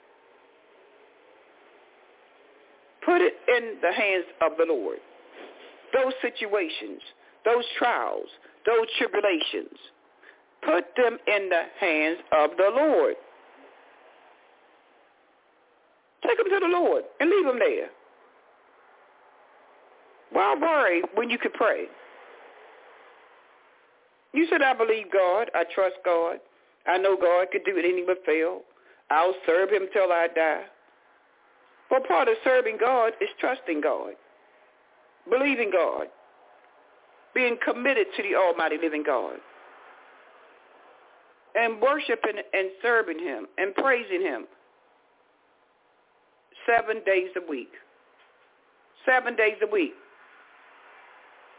Put 3.05 3.21
it 3.21 3.35
in 3.49 3.77
the 3.83 3.93
hands 3.93 4.25
of 4.41 4.53
the 4.57 4.65
Lord. 4.67 4.99
Those 5.93 6.13
situations, 6.23 7.01
those 7.45 7.65
trials, 7.79 8.29
those 8.67 8.87
tribulations, 8.99 9.79
put 10.63 10.85
them 10.97 11.19
in 11.27 11.49
the 11.49 11.63
hands 11.79 12.19
of 12.33 12.51
the 12.57 12.71
Lord. 12.75 13.15
Take 16.27 16.39
them 16.39 16.49
to 16.49 16.61
the 16.61 16.79
Lord 16.79 17.05
and 17.21 17.29
leave 17.29 17.45
them 17.45 17.59
there. 17.59 17.89
Why 20.33 20.57
worry 20.61 21.03
when 21.15 21.29
you 21.31 21.39
could 21.39 21.53
pray? 21.53 21.85
You 24.35 24.47
said, 24.51 24.63
I 24.63 24.75
believe 24.75 25.07
God. 25.13 25.51
I 25.55 25.65
trust 25.75 25.95
God. 26.05 26.39
I 26.87 26.99
know 26.99 27.17
God 27.17 27.47
could 27.53 27.65
do 27.65 27.79
anything 27.79 28.05
but 28.07 28.19
fail. 28.27 28.63
I'll 29.11 29.35
serve 29.47 29.71
him 29.71 29.87
till 29.93 30.13
I 30.13 30.27
die. 30.35 30.65
Well, 31.91 32.01
part 32.07 32.29
of 32.29 32.35
serving 32.43 32.79
God 32.81 33.13
is 33.21 33.29
trusting 33.39 33.81
God, 33.81 34.15
believing 35.31 35.71
God, 35.73 36.09
being 37.35 37.57
committed 37.65 38.07
to 38.17 38.23
the 38.23 38.35
almighty 38.35 38.77
living 38.83 39.05
God, 39.07 39.37
and 41.55 41.81
worshiping 41.81 42.43
and 42.53 42.71
serving 42.83 43.19
him 43.21 43.47
and 43.59 43.75
praising 43.77 44.21
him 44.21 44.47
seven 46.67 47.03
days 47.07 47.29
a 47.37 47.51
week. 47.51 47.71
Seven 49.07 49.37
days 49.37 49.57
a 49.63 49.71
week. 49.71 49.93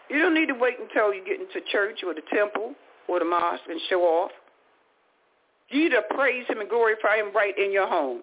You 0.09 0.19
don't 0.19 0.33
need 0.33 0.47
to 0.47 0.53
wait 0.53 0.75
until 0.79 1.13
you 1.13 1.23
get 1.25 1.39
into 1.39 1.65
church 1.71 1.99
or 2.05 2.13
the 2.13 2.21
temple 2.33 2.73
or 3.07 3.19
the 3.19 3.25
mosque 3.25 3.63
and 3.69 3.79
show 3.89 4.01
off. 4.01 4.31
You 5.69 5.83
need 5.83 5.95
to 5.95 6.03
praise 6.15 6.45
him 6.47 6.59
and 6.59 6.69
glorify 6.69 7.17
him 7.17 7.33
right 7.33 7.57
in 7.57 7.71
your 7.71 7.87
home. 7.87 8.21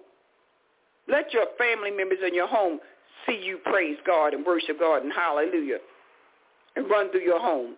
Let 1.09 1.33
your 1.33 1.47
family 1.59 1.91
members 1.91 2.19
in 2.25 2.35
your 2.35 2.47
home 2.47 2.79
see 3.27 3.41
you 3.43 3.59
praise 3.65 3.97
God 4.07 4.35
and 4.35 4.47
worship 4.47 4.79
God 4.79 5.03
and 5.03 5.13
hallelujah 5.13 5.79
and 6.77 6.89
run 6.89 7.11
through 7.11 7.23
your 7.23 7.41
home 7.41 7.75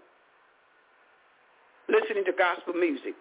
listening 1.89 2.25
to 2.25 2.33
gospel 2.33 2.75
music. 2.75 3.15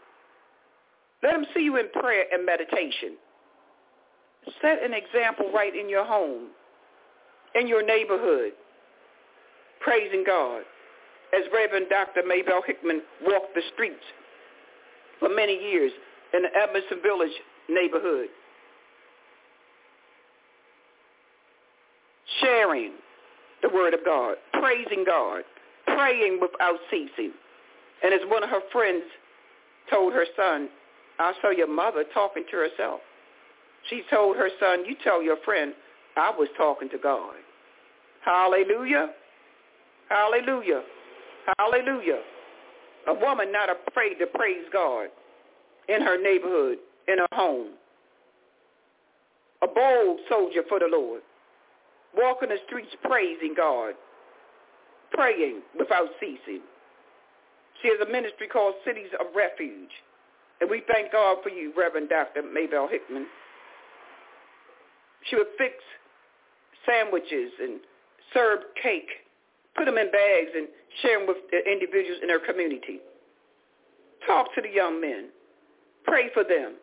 Let 1.22 1.34
them 1.34 1.46
see 1.54 1.62
you 1.62 1.78
in 1.78 1.90
prayer 1.90 2.26
and 2.32 2.46
meditation. 2.46 3.18
Set 4.62 4.84
an 4.84 4.94
example 4.94 5.52
right 5.54 5.74
in 5.76 5.90
your 5.90 6.06
home, 6.06 6.50
in 7.56 7.68
your 7.68 7.86
neighborhood, 7.86 8.52
praising 9.80 10.24
God. 10.26 10.64
As 11.34 11.44
Reverend 11.52 11.88
Dr. 11.90 12.22
Maybell 12.22 12.62
Hickman 12.66 13.02
walked 13.24 13.56
the 13.56 13.62
streets 13.74 14.04
for 15.20 15.30
many 15.30 15.54
years 15.54 15.92
in 16.34 16.44
the 16.44 16.50
Edmondson 16.56 17.02
Village 17.02 17.32
neighborhood, 17.70 18.28
sharing 22.42 22.92
the 23.62 23.70
word 23.70 23.94
of 23.94 24.02
God, 24.06 24.36
praising 24.54 25.04
God, 25.06 25.44
praying 25.88 26.40
without 26.42 26.78
ceasing. 26.92 27.32
And 28.04 28.14
as 28.14 28.22
one 28.28 28.44
of 28.44 28.50
her 28.50 28.62
friends 28.72 29.04
told 29.90 30.14
her 30.14 30.26
son, 30.36 30.70
I 31.20 31.34
saw 31.42 31.50
your 31.50 31.74
mother 31.74 32.04
talking 32.14 32.44
to 32.52 32.58
herself. 32.58 33.00
She 33.90 34.04
told 34.10 34.36
her 34.38 34.50
son, 34.60 34.86
you 34.86 34.96
tell 35.04 35.22
your 35.22 35.38
friend, 35.46 35.74
I 36.16 36.32
was 36.32 36.48
talking 36.58 36.90
to 36.90 36.98
God. 36.98 37.36
Hallelujah. 38.24 39.10
Hallelujah. 40.10 40.82
Hallelujah. 41.58 42.22
A 43.08 43.14
woman 43.14 43.52
not 43.52 43.70
afraid 43.70 44.16
to 44.16 44.28
praise 44.28 44.66
God 44.72 45.08
in 45.90 46.02
her 46.02 46.22
neighborhood, 46.22 46.78
in 47.08 47.18
her 47.18 47.28
home. 47.34 47.72
A 49.62 49.68
bold 49.68 50.20
soldier 50.30 50.64
for 50.68 50.80
the 50.80 50.88
Lord 50.92 51.22
walking 52.16 52.50
the 52.50 52.58
streets 52.68 52.96
praising 53.04 53.54
God, 53.56 53.94
praying 55.12 55.62
without 55.78 56.10
ceasing. 56.20 56.62
She 57.82 57.90
has 57.90 58.08
a 58.08 58.12
ministry 58.12 58.48
called 58.48 58.76
Cities 58.86 59.10
of 59.20 59.28
Refuge. 59.36 59.90
And 60.62 60.70
we 60.70 60.84
thank 60.92 61.12
God 61.12 61.38
for 61.44 61.50
you, 61.50 61.74
Reverend 61.76 62.10
Dr. 62.10 62.44
Maybell 62.44 62.90
Hickman. 62.90 63.26
She 65.30 65.36
would 65.36 65.48
fix 65.58 65.74
sandwiches 66.86 67.52
and 67.62 67.80
serve 68.34 68.60
cake, 68.82 69.10
put 69.76 69.86
them 69.86 69.98
in 69.98 70.12
bags 70.12 70.52
and 70.56 70.68
share 71.02 71.20
them 71.20 71.28
with 71.28 71.38
the 71.52 71.60
individuals 71.70 72.20
in 72.22 72.30
her 72.30 72.40
community. 72.40 73.00
Talk 74.28 74.54
to 74.56 74.62
the 74.62 74.70
young 74.70 75.02
men. 75.02 75.30
Pray 76.06 76.30
for 76.34 76.44
them. 76.44 76.76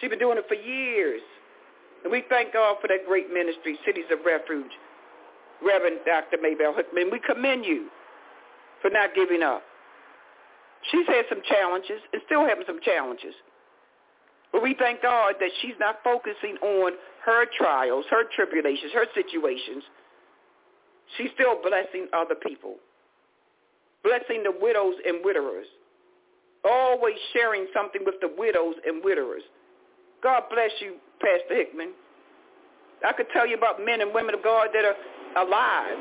She's 0.00 0.10
been 0.10 0.18
doing 0.18 0.38
it 0.38 0.44
for 0.46 0.54
years. 0.54 1.22
And 2.04 2.12
we 2.12 2.24
thank 2.28 2.52
God 2.52 2.76
for 2.80 2.88
that 2.88 3.06
great 3.06 3.32
ministry, 3.32 3.78
Cities 3.84 4.06
of 4.12 4.18
Refuge, 4.24 4.70
Reverend 5.62 6.00
Dr. 6.06 6.38
Maybell 6.38 6.76
Hickman. 6.76 7.10
We 7.10 7.20
commend 7.20 7.64
you 7.64 7.88
for 8.80 8.90
not 8.90 9.14
giving 9.14 9.42
up. 9.42 9.62
She's 10.90 11.06
had 11.08 11.24
some 11.28 11.42
challenges 11.48 11.98
and 12.12 12.22
still 12.26 12.46
having 12.46 12.64
some 12.66 12.78
challenges. 12.84 13.34
But 14.52 14.62
we 14.62 14.76
thank 14.78 15.02
God 15.02 15.34
that 15.40 15.50
she's 15.60 15.74
not 15.80 15.96
focusing 16.04 16.56
on 16.62 16.92
her 17.26 17.44
trials, 17.58 18.04
her 18.10 18.22
tribulations, 18.34 18.92
her 18.94 19.06
situations. 19.14 19.82
She's 21.16 21.30
still 21.34 21.60
blessing 21.62 22.08
other 22.12 22.34
people, 22.34 22.76
blessing 24.04 24.42
the 24.42 24.52
widows 24.60 24.94
and 25.06 25.24
widowers, 25.24 25.66
always 26.64 27.16
sharing 27.32 27.66
something 27.74 28.02
with 28.04 28.16
the 28.20 28.30
widows 28.36 28.74
and 28.86 29.02
widowers. 29.02 29.42
God 30.22 30.44
bless 30.50 30.70
you, 30.80 30.96
Pastor 31.20 31.54
Hickman. 31.56 31.92
I 33.06 33.12
could 33.12 33.26
tell 33.32 33.46
you 33.46 33.56
about 33.56 33.84
men 33.84 34.00
and 34.00 34.12
women 34.12 34.34
of 34.34 34.42
God 34.42 34.68
that 34.74 34.84
are 34.84 35.44
alive, 35.44 35.98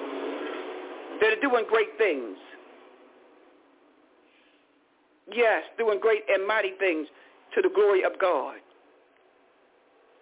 that 1.21 1.37
are 1.37 1.41
doing 1.41 1.65
great 1.69 1.97
things. 1.97 2.37
Yes, 5.31 5.63
doing 5.77 5.99
great 5.99 6.23
and 6.29 6.47
mighty 6.47 6.71
things 6.79 7.07
to 7.55 7.61
the 7.61 7.69
glory 7.73 8.03
of 8.03 8.13
God. 8.19 8.55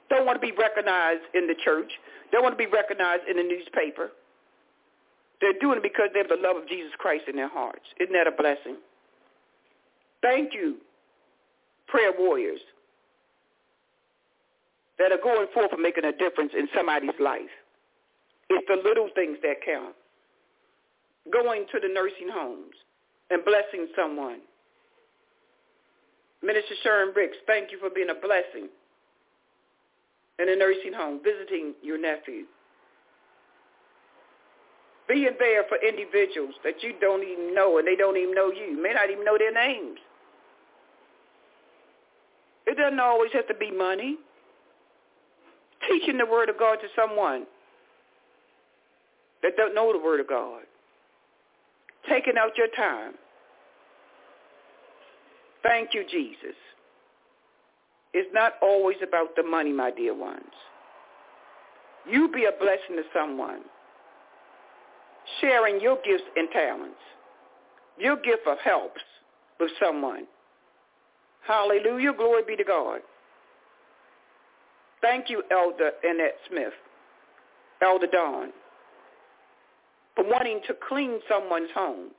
don't 0.09 0.25
want 0.25 0.39
to 0.39 0.45
be 0.45 0.51
recognized 0.51 1.21
in 1.33 1.47
the 1.47 1.55
church, 1.63 1.91
don't 2.31 2.43
want 2.43 2.53
to 2.53 2.57
be 2.57 2.69
recognized 2.69 3.23
in 3.29 3.37
the 3.37 3.43
newspaper. 3.43 4.11
They're 5.41 5.59
doing 5.59 5.77
it 5.77 5.83
because 5.83 6.09
they 6.13 6.19
have 6.19 6.29
the 6.29 6.39
love 6.41 6.55
of 6.57 6.67
Jesus 6.67 6.91
Christ 6.97 7.25
in 7.27 7.35
their 7.35 7.49
hearts. 7.49 7.85
Isn't 7.99 8.13
that 8.13 8.27
a 8.27 8.31
blessing? 8.31 8.77
Thank 10.21 10.53
you, 10.53 10.77
prayer 11.87 12.11
warriors 12.17 12.61
that 14.97 15.11
are 15.11 15.21
going 15.21 15.47
forth 15.53 15.71
and 15.73 15.81
making 15.81 16.05
a 16.05 16.11
difference 16.11 16.51
in 16.57 16.67
somebody's 16.75 17.19
life. 17.19 17.51
It's 18.49 18.65
the 18.67 18.81
little 18.87 19.09
things 19.13 19.37
that 19.43 19.57
count. 19.65 19.93
Going 21.31 21.65
to 21.71 21.79
the 21.79 21.91
nursing 21.91 22.29
homes 22.31 22.75
and 23.29 23.43
blessing 23.43 23.87
someone. 23.95 24.39
Minister 26.43 26.75
Sharon 26.83 27.13
Ricks, 27.15 27.37
thank 27.47 27.71
you 27.71 27.79
for 27.79 27.89
being 27.89 28.09
a 28.09 28.15
blessing 28.15 28.69
in 30.37 30.49
a 30.49 30.55
nursing 30.55 30.93
home, 30.93 31.19
visiting 31.23 31.73
your 31.81 31.97
nephew. 31.97 32.45
Being 35.07 35.35
there 35.37 35.63
for 35.69 35.77
individuals 35.77 36.55
that 36.63 36.81
you 36.81 36.93
don't 36.99 37.23
even 37.23 37.53
know 37.53 37.77
and 37.77 37.87
they 37.87 37.95
don't 37.95 38.17
even 38.17 38.33
know 38.33 38.51
you. 38.51 38.65
you 38.71 38.81
may 38.81 38.93
not 38.93 39.09
even 39.09 39.23
know 39.23 39.37
their 39.37 39.53
names. 39.53 39.99
It 42.65 42.77
doesn't 42.77 42.99
always 42.99 43.31
have 43.33 43.47
to 43.47 43.53
be 43.53 43.71
money. 43.71 44.17
Teaching 45.89 46.17
the 46.17 46.25
word 46.25 46.49
of 46.49 46.57
God 46.57 46.77
to 46.77 46.87
someone 46.95 47.45
that 49.43 49.55
don't 49.55 49.75
know 49.75 49.93
the 49.93 50.03
word 50.03 50.19
of 50.19 50.27
God. 50.27 50.63
Taking 52.09 52.33
out 52.39 52.57
your 52.57 52.67
time. 52.75 53.13
Thank 55.61 55.93
you, 55.93 56.03
Jesus. 56.09 56.55
It's 58.13 58.29
not 58.33 58.53
always 58.61 58.97
about 59.03 59.35
the 59.35 59.43
money, 59.43 59.73
my 59.73 59.91
dear 59.91 60.15
ones. 60.15 60.41
You 62.09 62.29
be 62.31 62.45
a 62.45 62.51
blessing 62.51 62.95
to 62.95 63.03
someone. 63.13 63.61
Sharing 65.41 65.79
your 65.81 65.97
gifts 66.05 66.23
and 66.35 66.49
talents. 66.51 66.95
Your 67.97 68.15
gift 68.17 68.47
of 68.47 68.57
helps 68.63 69.01
with 69.59 69.71
someone. 69.83 70.25
Hallelujah. 71.47 72.13
Glory 72.13 72.43
be 72.47 72.55
to 72.55 72.63
God. 72.63 72.99
Thank 75.01 75.29
you, 75.29 75.43
Elder 75.51 75.91
Annette 76.03 76.37
Smith, 76.49 76.73
Elder 77.81 78.07
Dawn, 78.07 78.49
for 80.15 80.25
wanting 80.27 80.61
to 80.67 80.75
clean 80.87 81.19
someone's 81.29 81.69
home 81.75 82.09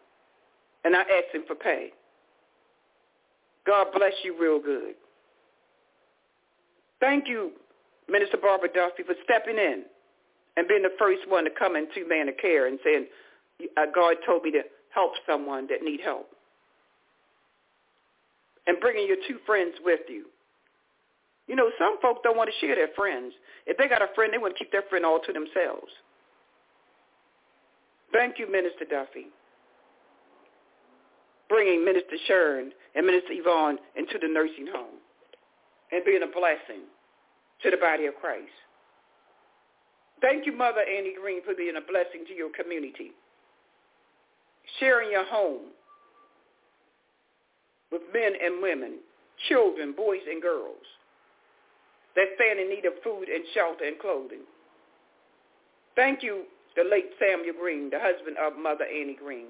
and 0.85 0.93
not 0.93 1.07
asking 1.11 1.43
for 1.49 1.57
pay. 1.57 1.91
God 3.67 3.89
bless 3.93 4.13
you 4.23 4.41
real 4.41 4.61
good. 4.61 4.95
Thank 7.01 7.27
you, 7.27 7.53
Minister 8.09 8.37
Barbara 8.37 8.69
Duffy, 8.73 9.03
for 9.03 9.15
stepping 9.25 9.59
in 9.59 9.83
and 10.57 10.67
being 10.67 10.83
the 10.83 10.97
first 10.99 11.29
one 11.29 11.45
to 11.45 11.51
come 11.51 11.77
into 11.77 12.09
Manor 12.09 12.33
Care 12.33 12.67
and 12.67 12.79
saying, 12.85 13.07
uh, 13.77 13.87
God 13.95 14.17
told 14.27 14.43
me 14.43 14.51
to 14.53 14.63
help 14.95 15.13
someone 15.27 15.67
that 15.69 15.83
need 15.83 16.01
help. 16.01 16.29
And 18.67 18.81
bringing 18.81 19.07
your 19.07 19.19
two 19.29 19.39
friends 19.47 19.75
with 19.85 20.01
you. 20.09 20.27
You 21.47 21.55
know, 21.55 21.71
some 21.79 22.01
folk 22.03 22.25
don't 22.25 22.37
want 22.37 22.51
to 22.51 22.67
share 22.67 22.75
their 22.75 22.89
friends. 22.97 23.33
If 23.67 23.77
they 23.77 23.87
got 23.87 24.03
a 24.03 24.09
friend, 24.15 24.33
they 24.33 24.39
want 24.39 24.57
to 24.57 24.59
keep 24.59 24.73
their 24.73 24.83
friend 24.91 25.07
all 25.07 25.21
to 25.21 25.33
themselves. 25.33 25.93
Thank 28.13 28.39
you, 28.39 28.51
Minister 28.51 28.85
Duffy. 28.91 29.27
Bringing 31.49 31.85
Minister 31.85 32.17
Sharon 32.27 32.73
and 32.97 33.07
Minister 33.07 33.31
Yvonne 33.33 33.79
into 33.95 34.19
the 34.21 34.27
nursing 34.27 34.67
home 34.73 34.99
and 35.93 36.05
being 36.05 36.23
a 36.23 36.27
blessing 36.27 36.91
to 37.63 37.71
the 37.71 37.77
body 37.77 38.07
of 38.07 38.15
Christ. 38.21 38.51
Thank 40.21 40.47
you, 40.47 40.57
Mother 40.57 40.81
Annie 40.81 41.15
Green, 41.21 41.43
for 41.45 41.55
being 41.55 41.77
a 41.77 41.81
blessing 41.81 42.25
to 42.29 42.35
your 42.35 42.51
community. 42.51 43.13
Sharing 44.81 45.11
your 45.11 45.27
home 45.27 45.71
with 47.93 48.03
men 48.13 48.33
and 48.43 48.63
women, 48.63 48.99
children, 49.49 49.95
boys 49.97 50.25
and 50.29 50.43
girls 50.43 50.83
that 52.17 52.29
stand 52.35 52.59
in 52.59 52.69
need 52.69 52.85
of 52.87 52.95
food 53.05 53.29
and 53.29 53.45
shelter 53.55 53.85
and 53.85 53.99
clothing. 53.99 54.41
Thank 55.95 56.23
you, 56.23 56.45
the 56.75 56.85
late 56.85 57.11
Samuel 57.21 57.55
Green, 57.61 57.91
the 57.91 58.01
husband 58.01 58.37
of 58.39 58.59
Mother 58.59 58.85
Annie 58.85 59.17
Green, 59.21 59.49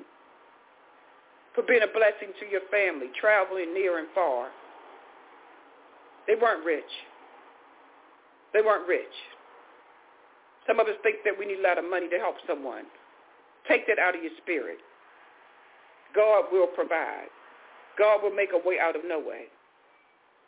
for 1.54 1.62
being 1.62 1.82
a 1.82 1.92
blessing 1.92 2.34
to 2.40 2.46
your 2.46 2.62
family, 2.70 3.06
traveling 3.18 3.72
near 3.72 3.98
and 3.98 4.08
far. 4.14 4.48
They 6.26 6.34
weren't 6.34 6.64
rich. 6.64 6.84
They 8.52 8.60
weren't 8.62 8.86
rich. 8.88 9.14
Some 10.66 10.80
of 10.80 10.86
us 10.86 10.94
think 11.02 11.18
that 11.24 11.34
we 11.38 11.46
need 11.46 11.60
a 11.60 11.62
lot 11.62 11.78
of 11.78 11.88
money 11.88 12.08
to 12.08 12.18
help 12.18 12.36
someone. 12.46 12.84
Take 13.68 13.86
that 13.86 13.98
out 13.98 14.16
of 14.16 14.22
your 14.22 14.32
spirit. 14.42 14.78
God 16.14 16.44
will 16.50 16.66
provide. 16.66 17.28
God 17.98 18.22
will 18.22 18.34
make 18.34 18.50
a 18.52 18.68
way 18.68 18.78
out 18.80 18.96
of 18.96 19.02
no 19.06 19.18
way. 19.18 19.46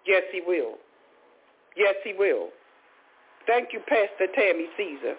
Yes, 0.07 0.23
he 0.33 0.41
will. 0.47 0.75
Yes, 1.77 1.95
he 2.05 2.13
will. 2.13 2.49
Thank 3.47 3.73
you, 3.73 3.81
Pastor 3.81 4.27
Tammy 4.35 4.67
Caesar, 4.77 5.15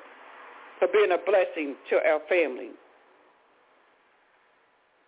for 0.80 0.88
being 0.92 1.12
a 1.12 1.18
blessing 1.18 1.76
to 1.90 1.96
our 2.08 2.20
family. 2.30 2.72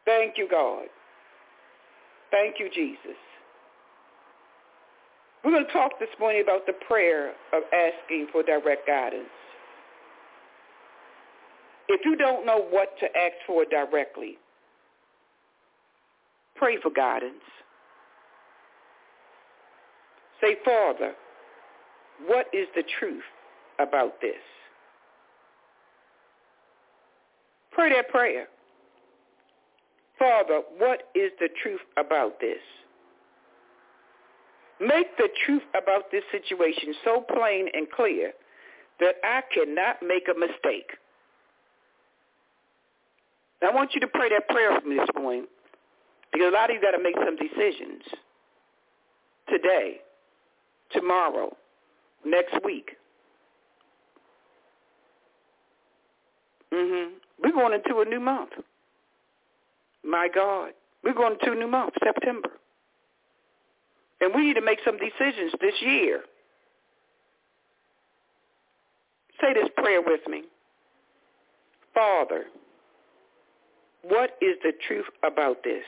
Thank 0.05 0.37
you, 0.37 0.47
God. 0.49 0.85
Thank 2.31 2.55
you, 2.59 2.69
Jesus. 2.73 3.17
We're 5.43 5.51
going 5.51 5.65
to 5.65 5.73
talk 5.73 5.91
this 5.99 6.09
morning 6.19 6.41
about 6.41 6.65
the 6.65 6.73
prayer 6.87 7.33
of 7.53 7.63
asking 7.73 8.27
for 8.31 8.43
direct 8.43 8.87
guidance. 8.87 9.29
If 11.93 12.05
you 12.05 12.15
don't 12.15 12.45
know 12.45 12.65
what 12.69 12.97
to 12.99 13.05
ask 13.05 13.33
for 13.45 13.65
directly, 13.65 14.37
pray 16.55 16.77
for 16.81 16.89
guidance. 16.89 17.43
Say, 20.39 20.55
Father, 20.63 21.13
what 22.25 22.47
is 22.53 22.67
the 22.75 22.83
truth 22.97 23.23
about 23.77 24.21
this? 24.21 24.39
Pray 27.73 27.93
that 27.93 28.07
prayer. 28.09 28.47
Father, 30.17 30.61
what 30.77 31.09
is 31.13 31.31
the 31.39 31.49
truth 31.61 31.81
about 31.97 32.39
this? 32.39 32.59
Make 34.79 35.17
the 35.17 35.29
truth 35.45 35.63
about 35.75 36.09
this 36.09 36.23
situation 36.31 36.95
so 37.03 37.25
plain 37.33 37.67
and 37.73 37.91
clear 37.91 38.31
that 39.01 39.15
I 39.25 39.41
cannot 39.53 39.97
make 40.01 40.27
a 40.33 40.39
mistake. 40.39 40.91
I 43.63 43.73
want 43.73 43.93
you 43.93 44.01
to 44.01 44.07
pray 44.07 44.29
that 44.29 44.47
prayer 44.49 44.79
me 44.81 44.95
this 44.97 45.09
morning 45.15 45.45
because 46.31 46.47
a 46.49 46.51
lot 46.53 46.69
of 46.69 46.75
you 46.75 46.81
got 46.81 46.91
to 46.91 47.03
make 47.03 47.15
some 47.15 47.35
decisions 47.35 48.03
today, 49.49 50.01
tomorrow, 50.91 51.55
next 52.25 52.55
week. 52.63 52.97
Mhm. 56.71 57.19
We're 57.39 57.51
going 57.51 57.73
into 57.73 57.99
a 57.99 58.05
new 58.05 58.19
month. 58.19 58.53
My 60.03 60.27
God, 60.27 60.73
we're 61.03 61.13
going 61.13 61.33
into 61.33 61.51
a 61.51 61.55
new 61.55 61.67
month, 61.67 61.93
September. 62.03 62.51
And 64.21 64.33
we 64.33 64.43
need 64.45 64.53
to 64.55 64.61
make 64.61 64.79
some 64.83 64.97
decisions 64.97 65.51
this 65.59 65.81
year. 65.81 66.23
Say 69.41 69.53
this 69.53 69.69
prayer 69.77 70.01
with 70.01 70.25
me. 70.27 70.43
Father, 71.93 72.47
what 74.03 74.31
is 74.41 74.55
the 74.63 74.73
truth 74.87 75.05
about 75.23 75.63
this? 75.63 75.83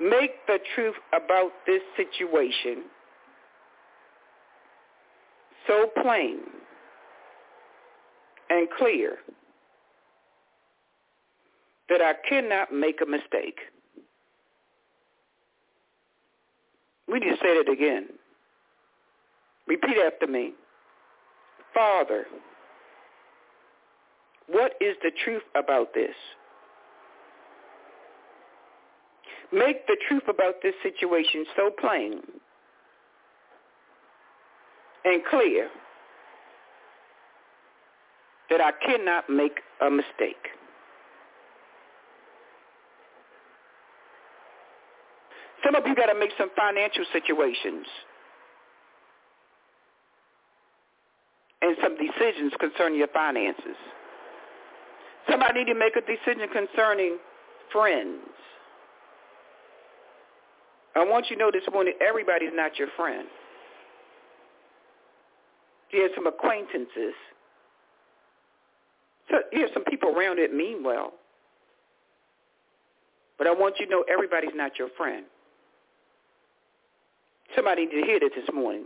Make 0.00 0.32
the 0.46 0.58
truth 0.74 0.96
about 1.12 1.52
this 1.66 1.82
situation 1.96 2.84
so 5.66 5.88
plain 6.02 6.40
and 8.50 8.68
clear 8.76 9.18
that 11.88 12.00
I 12.00 12.14
cannot 12.28 12.72
make 12.72 13.00
a 13.00 13.06
mistake. 13.06 13.58
We 17.10 17.20
need 17.20 17.30
to 17.30 17.36
say 17.36 17.48
it 17.48 17.68
again. 17.68 18.08
Repeat 19.66 19.96
after 20.04 20.26
me. 20.26 20.52
Father, 21.72 22.26
what 24.48 24.72
is 24.80 24.96
the 25.02 25.10
truth 25.24 25.42
about 25.54 25.94
this? 25.94 26.14
Make 29.52 29.86
the 29.86 29.96
truth 30.08 30.24
about 30.28 30.56
this 30.62 30.74
situation 30.82 31.44
so 31.56 31.70
plain 31.70 32.20
and 35.04 35.22
clear 35.30 35.68
that 38.50 38.60
I 38.60 38.72
cannot 38.84 39.30
make 39.30 39.60
a 39.80 39.90
mistake. 39.90 40.48
Some 45.64 45.74
of 45.74 45.86
you 45.86 45.94
got 45.94 46.06
to 46.06 46.18
make 46.18 46.30
some 46.36 46.50
financial 46.56 47.04
situations 47.12 47.86
and 51.62 51.76
some 51.82 51.96
decisions 51.96 52.52
concerning 52.60 52.98
your 52.98 53.08
finances. 53.08 53.76
Somebody 55.30 55.60
need 55.60 55.72
to 55.72 55.78
make 55.78 55.96
a 55.96 56.00
decision 56.00 56.48
concerning 56.52 57.18
friends. 57.72 58.20
I 60.96 61.04
want 61.04 61.26
you 61.28 61.36
to 61.36 61.40
know 61.42 61.50
this 61.50 61.62
morning, 61.72 61.94
everybody's 62.06 62.52
not 62.52 62.78
your 62.78 62.88
friend. 62.96 63.26
You 65.90 66.02
have 66.02 66.10
some 66.14 66.26
acquaintances. 66.26 67.14
So 69.30 69.38
you 69.52 69.62
have 69.62 69.70
some 69.72 69.84
people 69.84 70.10
around 70.10 70.38
that 70.38 70.52
mean 70.52 70.84
well. 70.84 71.12
But 73.38 73.46
I 73.46 73.52
want 73.52 73.76
you 73.80 73.86
to 73.86 73.90
know 73.90 74.04
everybody's 74.10 74.54
not 74.54 74.78
your 74.78 74.88
friend. 74.96 75.24
Somebody 77.56 77.86
need 77.86 78.00
to 78.00 78.06
hear 78.06 78.20
this 78.20 78.30
this 78.36 78.54
morning. 78.54 78.84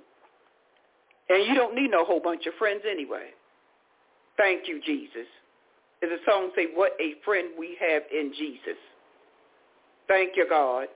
And 1.29 1.47
you 1.47 1.55
don't 1.55 1.75
need 1.75 1.91
no 1.91 2.05
whole 2.05 2.21
bunch 2.21 2.47
of 2.47 2.55
friends 2.59 2.83
anyway. 2.91 3.29
Thank 4.37 4.69
you, 4.69 4.81
Jesus. 4.85 5.27
As 6.03 6.11
the 6.11 6.19
song 6.31 6.51
say, 6.55 6.67
what 6.75 6.93
a 7.01 7.15
friend 7.25 7.49
we 7.59 7.77
have 7.81 8.03
in 8.13 8.33
Jesus. 8.39 8.79
Thank 10.07 10.33
you, 10.37 10.47
God. 10.49 10.87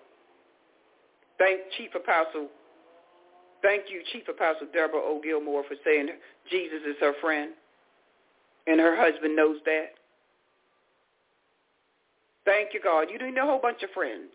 Thank 1.38 1.60
Chief 1.76 1.90
Apostle. 1.94 2.48
Thank 3.62 3.84
you, 3.90 4.02
Chief 4.12 4.22
Apostle 4.28 4.68
Deborah 4.72 5.00
O. 5.00 5.20
Gilmore, 5.22 5.64
for 5.66 5.76
saying 5.84 6.08
Jesus 6.50 6.80
is 6.88 6.96
her 7.00 7.12
friend. 7.20 7.52
And 8.66 8.78
her 8.78 8.96
husband 8.96 9.34
knows 9.34 9.58
that. 9.64 9.94
Thank 12.44 12.74
you, 12.74 12.80
God. 12.82 13.08
You 13.10 13.18
need 13.18 13.36
a 13.38 13.44
whole 13.44 13.60
bunch 13.60 13.82
of 13.82 13.90
friends. 13.90 14.30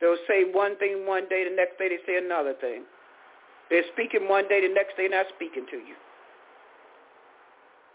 They'll 0.00 0.16
say 0.28 0.44
one 0.50 0.76
thing 0.78 1.04
one 1.06 1.28
day, 1.28 1.44
the 1.48 1.54
next 1.54 1.78
day 1.78 1.88
they 1.88 1.98
say 2.06 2.18
another 2.18 2.54
thing. 2.60 2.84
They're 3.68 3.84
speaking 3.92 4.28
one 4.28 4.48
day, 4.48 4.66
the 4.66 4.72
next 4.72 4.96
day 4.96 5.08
not 5.08 5.26
speaking 5.34 5.66
to 5.70 5.76
you. 5.76 5.96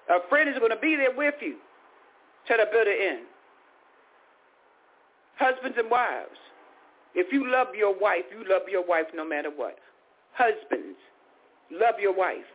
A 0.10 0.20
friend 0.30 0.50
is 0.50 0.58
going 0.60 0.72
to 0.72 0.80
be 0.80 0.96
there 0.96 1.16
with 1.16 1.36
you 1.42 1.56
to 2.48 2.54
the 2.58 2.66
bitter 2.72 2.92
end. 2.92 3.26
Husbands 5.38 5.78
and 5.80 5.90
wives. 5.90 6.38
If 7.16 7.32
you 7.32 7.50
love 7.50 7.68
your 7.76 7.98
wife, 7.98 8.24
you 8.32 8.44
love 8.50 8.64
your 8.70 8.86
wife 8.86 9.06
no 9.14 9.26
matter 9.26 9.50
what. 9.56 9.78
Husbands, 10.34 10.98
love 11.72 11.96
your 12.00 12.16
wife. 12.16 12.46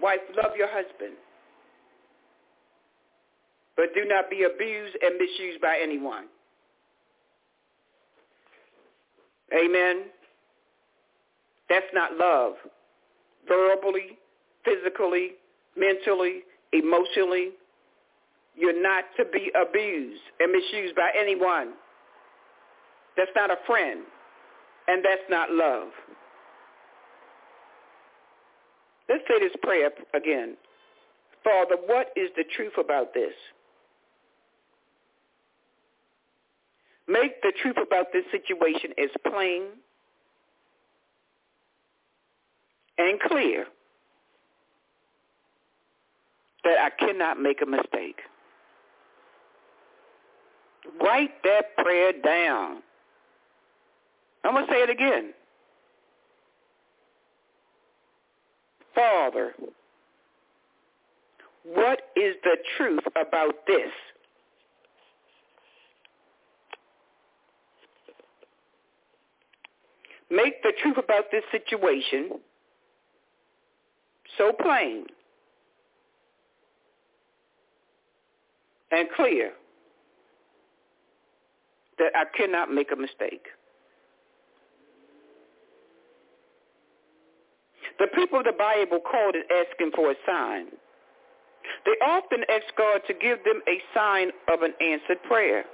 Wife, 0.00 0.20
love 0.36 0.52
your 0.56 0.68
husband. 0.68 1.14
But 3.76 3.86
do 3.94 4.04
not 4.06 4.30
be 4.30 4.44
abused 4.44 4.96
and 5.02 5.16
misused 5.18 5.60
by 5.60 5.78
anyone. 5.82 6.26
Amen. 9.52 10.04
That's 11.68 11.86
not 11.92 12.16
love. 12.16 12.54
Verbally, 13.46 14.18
physically, 14.64 15.32
mentally, 15.76 16.42
emotionally, 16.72 17.50
you're 18.56 18.80
not 18.82 19.04
to 19.18 19.24
be 19.24 19.50
abused 19.54 20.22
and 20.40 20.52
misused 20.52 20.94
by 20.96 21.10
anyone. 21.18 21.74
That's 23.16 23.30
not 23.34 23.50
a 23.50 23.56
friend. 23.66 24.00
And 24.88 25.04
that's 25.04 25.28
not 25.28 25.50
love. 25.50 25.88
Let's 29.08 29.22
say 29.28 29.40
this 29.40 29.56
prayer 29.62 29.90
again. 30.14 30.56
Father, 31.44 31.76
what 31.86 32.08
is 32.16 32.30
the 32.36 32.44
truth 32.56 32.72
about 32.78 33.14
this? 33.14 33.32
Make 37.08 37.40
the 37.42 37.52
truth 37.62 37.76
about 37.84 38.06
this 38.12 38.24
situation 38.32 38.90
as 38.98 39.10
plain 39.30 39.62
and 42.98 43.20
clear 43.20 43.66
that 46.66 46.78
I 46.80 46.90
cannot 46.90 47.40
make 47.40 47.62
a 47.62 47.66
mistake. 47.66 48.20
Write 51.00 51.30
that 51.44 51.76
prayer 51.78 52.12
down. 52.12 52.82
I'm 54.42 54.54
going 54.54 54.66
to 54.66 54.72
say 54.72 54.78
it 54.78 54.90
again. 54.90 55.32
Father, 58.94 59.54
what 61.64 62.00
is 62.16 62.34
the 62.42 62.56
truth 62.76 63.04
about 63.10 63.54
this? 63.68 63.92
Make 70.30 70.62
the 70.64 70.72
truth 70.82 70.96
about 70.98 71.26
this 71.30 71.44
situation 71.52 72.40
so 74.36 74.52
plain 74.60 75.06
and 78.90 79.08
clear 79.16 79.52
that 81.98 82.12
I 82.14 82.24
cannot 82.36 82.72
make 82.72 82.92
a 82.92 82.96
mistake. 82.96 83.46
The 87.98 88.06
people 88.14 88.40
of 88.40 88.44
the 88.44 88.52
Bible 88.52 89.00
called 89.00 89.34
it 89.34 89.46
asking 89.50 89.92
for 89.94 90.10
a 90.10 90.14
sign. 90.26 90.66
They 91.84 91.92
often 92.04 92.40
ask 92.48 92.64
God 92.76 93.00
to 93.06 93.14
give 93.14 93.42
them 93.44 93.62
a 93.66 93.80
sign 93.94 94.30
of 94.52 94.62
an 94.62 94.74
answered 94.80 95.22
prayer. 95.26 95.64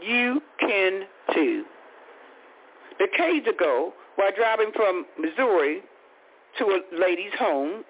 You 0.00 0.40
can 0.60 1.02
too. 1.34 1.64
Decades 2.98 3.46
ago, 3.48 3.92
while 4.16 4.30
driving 4.36 4.70
from 4.74 5.06
Missouri 5.18 5.82
to 6.58 6.64
a 6.64 6.80
lady's 6.96 7.34
home, 7.38 7.84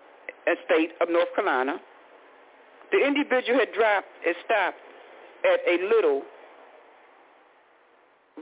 a 0.46 0.54
state 0.64 0.90
of 1.00 1.08
North 1.10 1.28
Carolina, 1.34 1.80
the 2.92 3.04
individual 3.04 3.58
had 3.58 3.72
dropped 3.72 4.08
and 4.26 4.34
stopped 4.44 4.80
at 5.44 5.60
a 5.66 5.82
little 5.88 6.22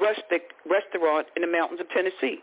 rustic 0.00 0.52
restaurant 0.68 1.26
in 1.36 1.42
the 1.42 1.48
mountains 1.48 1.80
of 1.80 1.88
Tennessee. 1.90 2.40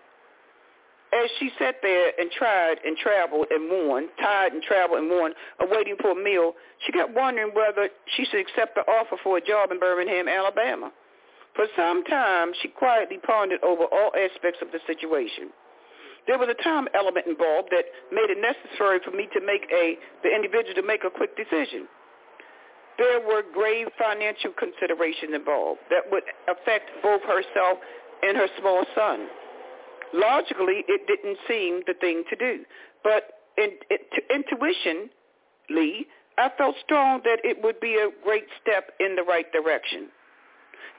As 1.13 1.29
she 1.39 1.51
sat 1.59 1.75
there 1.83 2.11
and 2.19 2.31
tried 2.31 2.77
and 2.83 2.97
traveled 2.97 3.45
and 3.51 3.69
mourned, 3.69 4.09
tired 4.19 4.53
and 4.53 4.63
traveled 4.63 4.99
and 4.99 5.09
mourned, 5.09 5.35
awaiting 5.61 5.95
for 6.01 6.11
a 6.11 6.15
meal, 6.15 6.53
she 6.85 6.91
kept 6.91 7.13
wondering 7.13 7.51
whether 7.53 7.89
she 8.17 8.25
should 8.25 8.39
accept 8.39 8.73
the 8.73 8.81
offer 8.81 9.17
for 9.23 9.37
a 9.37 9.41
job 9.41 9.71
in 9.71 9.79
Birmingham, 9.79 10.27
Alabama. 10.27 10.91
For 11.55 11.65
some 11.77 12.03
time, 12.05 12.51
she 12.61 12.67
quietly 12.67 13.19
pondered 13.23 13.63
over 13.63 13.83
all 13.83 14.11
aspects 14.17 14.59
of 14.63 14.71
the 14.71 14.79
situation. 14.87 15.53
There 16.27 16.39
was 16.39 16.47
a 16.47 16.63
time 16.63 16.87
element 16.95 17.27
involved 17.27 17.69
that 17.71 17.85
made 18.11 18.29
it 18.31 18.39
necessary 18.39 18.99
for 19.03 19.11
me 19.11 19.27
to 19.33 19.41
make 19.43 19.67
a, 19.71 19.97
the 20.23 20.33
individual 20.33 20.75
to 20.75 20.83
make 20.83 21.03
a 21.03 21.11
quick 21.11 21.35
decision. 21.35 21.87
There 22.97 23.19
were 23.19 23.43
grave 23.53 23.87
financial 23.97 24.51
considerations 24.57 25.33
involved 25.33 25.81
that 25.89 26.03
would 26.11 26.23
affect 26.47 26.91
both 27.01 27.21
herself 27.23 27.79
and 28.21 28.37
her 28.37 28.47
small 28.59 28.85
son. 28.95 29.27
Logically, 30.13 30.85
it 30.87 31.07
didn't 31.07 31.37
seem 31.47 31.81
the 31.87 31.95
thing 31.99 32.23
to 32.29 32.35
do. 32.35 32.63
But 33.03 33.43
in, 33.57 33.71
it, 33.89 34.07
intuitionally, 34.31 36.05
I 36.37 36.49
felt 36.57 36.75
strong 36.83 37.21
that 37.23 37.39
it 37.43 37.61
would 37.63 37.79
be 37.79 37.95
a 37.95 38.09
great 38.23 38.45
step 38.61 38.91
in 38.99 39.15
the 39.15 39.23
right 39.23 39.51
direction. 39.51 40.09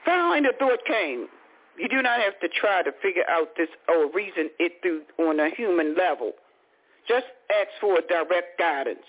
Finally, 0.05 0.41
the 0.41 0.53
thought 0.59 0.79
came. 0.85 1.27
You 1.77 1.89
do 1.89 2.01
not 2.01 2.19
have 2.21 2.39
to 2.39 2.47
try 2.47 2.83
to 2.83 2.91
figure 3.01 3.25
out 3.29 3.49
this 3.57 3.69
or 3.87 4.11
reason 4.11 4.49
it 4.59 4.73
through 4.81 5.01
on 5.19 5.39
a 5.39 5.49
human 5.49 5.95
level. 5.95 6.33
Just 7.07 7.25
ask 7.49 7.69
for 7.81 7.99
direct 8.07 8.57
guidance. 8.57 9.05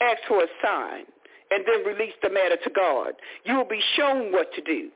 Ask 0.00 0.22
for 0.26 0.42
a 0.42 0.46
sign 0.62 1.04
and 1.50 1.64
then 1.66 1.84
release 1.84 2.14
the 2.22 2.30
matter 2.30 2.56
to 2.62 2.70
God. 2.70 3.14
You 3.44 3.56
will 3.56 3.68
be 3.68 3.82
shown 3.96 4.32
what 4.32 4.52
to 4.54 4.62
do. 4.62 4.88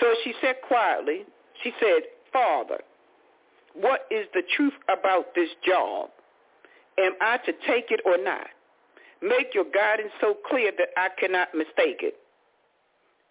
So 0.00 0.06
she 0.22 0.34
said 0.40 0.56
quietly, 0.66 1.24
she 1.62 1.72
said, 1.80 2.02
Father, 2.32 2.78
what 3.74 4.06
is 4.10 4.26
the 4.34 4.42
truth 4.56 4.74
about 4.88 5.34
this 5.34 5.48
job? 5.66 6.10
Am 6.98 7.12
I 7.20 7.38
to 7.38 7.52
take 7.66 7.90
it 7.90 8.00
or 8.04 8.22
not? 8.22 8.46
Make 9.22 9.54
your 9.54 9.64
guidance 9.64 10.12
so 10.20 10.36
clear 10.48 10.70
that 10.76 10.88
I 10.96 11.08
cannot 11.18 11.54
mistake 11.54 12.02
it. 12.02 12.16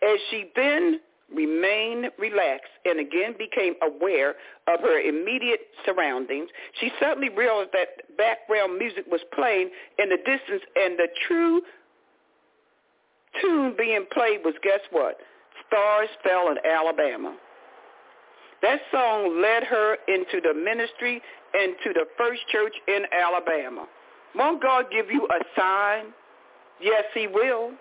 As 0.03 0.19
she 0.29 0.51
then 0.55 0.99
remained 1.33 2.11
relaxed 2.17 2.71
and 2.85 2.99
again 2.99 3.35
became 3.37 3.75
aware 3.81 4.35
of 4.67 4.79
her 4.81 4.99
immediate 4.99 5.61
surroundings, 5.85 6.49
she 6.79 6.91
suddenly 6.99 7.29
realized 7.29 7.69
that 7.73 8.17
background 8.17 8.77
music 8.77 9.05
was 9.09 9.21
playing 9.33 9.69
in 9.99 10.09
the 10.09 10.17
distance 10.17 10.63
and 10.75 10.97
the 10.97 11.07
true 11.27 11.61
tune 13.41 13.75
being 13.77 14.05
played 14.11 14.39
was, 14.43 14.53
guess 14.63 14.81
what? 14.91 15.17
Stars 15.67 16.09
Fell 16.23 16.49
in 16.49 16.57
Alabama. 16.65 17.35
That 18.61 18.79
song 18.91 19.41
led 19.41 19.63
her 19.63 19.97
into 20.07 20.39
the 20.41 20.53
ministry 20.53 21.21
and 21.53 21.75
to 21.83 21.93
the 21.93 22.05
first 22.17 22.41
church 22.49 22.73
in 22.87 23.03
Alabama. 23.11 23.87
Won't 24.35 24.61
God 24.61 24.85
give 24.91 25.11
you 25.11 25.27
a 25.27 25.59
sign? 25.59 26.05
Yes, 26.81 27.03
he 27.13 27.27
will. 27.27 27.71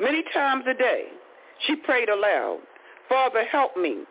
Many 0.00 0.24
times 0.32 0.64
a 0.68 0.74
day, 0.74 1.04
she 1.66 1.76
prayed 1.76 2.08
aloud, 2.08 2.60
Father, 3.08 3.44
help 3.44 3.76
me. 3.76 4.04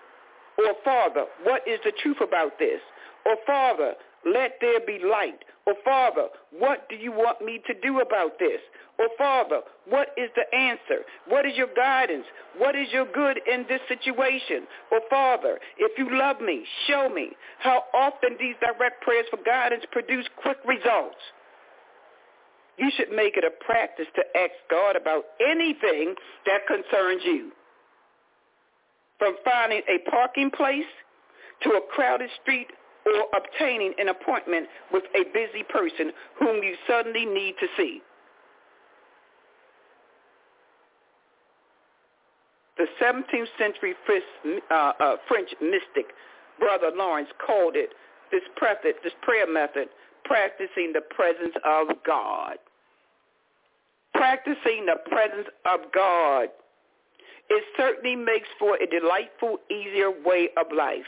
Or 0.57 0.73
Father, 0.83 1.25
what 1.43 1.61
is 1.67 1.79
the 1.85 1.91
truth 2.01 2.17
about 2.21 2.57
this? 2.57 2.81
Or 3.25 3.35
Father, 3.45 3.93
let 4.25 4.57
there 4.59 4.79
be 4.85 4.99
light. 5.03 5.39
Or 5.65 5.75
Father, 5.83 6.27
what 6.51 6.87
do 6.89 6.95
you 6.95 7.11
want 7.11 7.41
me 7.41 7.61
to 7.67 7.73
do 7.81 7.99
about 7.99 8.39
this? 8.39 8.59
Or 8.97 9.07
Father, 9.17 9.61
what 9.87 10.09
is 10.17 10.29
the 10.35 10.57
answer? 10.57 11.03
What 11.27 11.45
is 11.45 11.55
your 11.55 11.67
guidance? 11.75 12.25
What 12.57 12.75
is 12.75 12.87
your 12.91 13.05
good 13.05 13.39
in 13.51 13.65
this 13.67 13.81
situation? 13.87 14.65
Or 14.91 15.01
Father, 15.09 15.59
if 15.77 15.97
you 15.97 16.17
love 16.17 16.41
me, 16.41 16.63
show 16.87 17.09
me 17.09 17.31
how 17.59 17.83
often 17.93 18.37
these 18.39 18.55
direct 18.61 19.01
prayers 19.03 19.25
for 19.29 19.39
guidance 19.45 19.83
produce 19.91 20.25
quick 20.41 20.57
results. 20.65 21.17
You 22.78 22.91
should 22.95 23.11
make 23.11 23.38
it 23.38 23.43
a 23.43 23.51
practice 23.63 24.05
to 24.15 24.23
ask 24.38 24.53
God 24.69 24.95
about 24.95 25.25
anything 25.41 26.13
that 26.45 26.67
concerns 26.67 27.21
you. 27.25 27.51
From 29.17 29.36
finding 29.43 29.82
a 29.89 30.09
parking 30.09 30.51
place 30.51 30.86
to 31.63 31.69
a 31.71 31.82
crowded 31.89 32.30
street 32.41 32.67
or 33.05 33.25
obtaining 33.36 33.93
an 33.97 34.09
appointment 34.09 34.67
with 34.91 35.03
a 35.15 35.23
busy 35.34 35.63
person 35.69 36.11
whom 36.39 36.61
you 36.61 36.75
suddenly 36.88 37.25
need 37.25 37.55
to 37.59 37.67
see. 37.75 38.01
The 42.78 42.86
17th 43.01 43.47
century 43.57 43.95
uh, 44.69 44.91
uh, 44.99 45.15
French 45.28 45.49
mystic, 45.59 46.13
Brother 46.59 46.91
Lawrence, 46.95 47.30
called 47.43 47.75
it 47.75 47.89
this, 48.32 48.43
prayer 49.23 49.51
method, 49.51 49.88
practicing 50.25 50.93
the 50.93 51.01
presence 51.09 51.55
of 51.65 51.88
God. 52.05 52.57
Practicing 54.18 54.86
the 54.86 54.97
presence 55.09 55.47
of 55.65 55.91
God. 55.93 56.49
It 57.49 57.63
certainly 57.78 58.15
makes 58.15 58.47
for 58.59 58.76
a 58.76 58.88
delightful, 58.88 59.59
easier 59.72 60.11
way 60.11 60.49
of 60.57 60.68
life. 60.76 61.07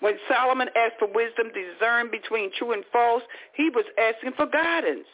When 0.00 0.14
Solomon 0.28 0.68
asked 0.76 0.98
for 0.98 1.08
wisdom 1.08 1.50
to 1.54 1.72
discern 1.72 2.10
between 2.10 2.50
true 2.58 2.72
and 2.72 2.84
false, 2.92 3.22
he 3.54 3.70
was 3.70 3.84
asking 3.98 4.32
for 4.36 4.46
guidance. 4.46 5.06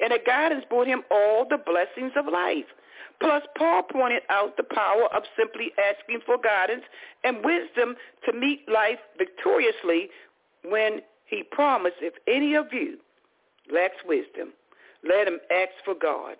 And 0.00 0.12
the 0.12 0.18
guidance 0.24 0.64
brought 0.68 0.86
him 0.86 1.02
all 1.10 1.46
the 1.48 1.58
blessings 1.58 2.12
of 2.16 2.26
life. 2.32 2.66
Plus, 3.20 3.42
Paul 3.56 3.82
pointed 3.82 4.22
out 4.28 4.56
the 4.56 4.62
power 4.62 5.06
of 5.14 5.22
simply 5.38 5.72
asking 5.78 6.20
for 6.26 6.36
guidance 6.38 6.84
and 7.24 7.44
wisdom 7.44 7.96
to 8.26 8.32
meet 8.32 8.68
life 8.68 8.98
victoriously 9.16 10.10
when 10.64 11.00
he 11.24 11.42
promised, 11.42 11.96
if 12.00 12.14
any 12.26 12.54
of 12.54 12.66
you 12.72 12.98
lacks 13.72 13.96
wisdom, 14.06 14.52
let 15.08 15.28
him 15.28 15.38
ask 15.50 15.72
for 15.84 15.94
God, 15.94 16.36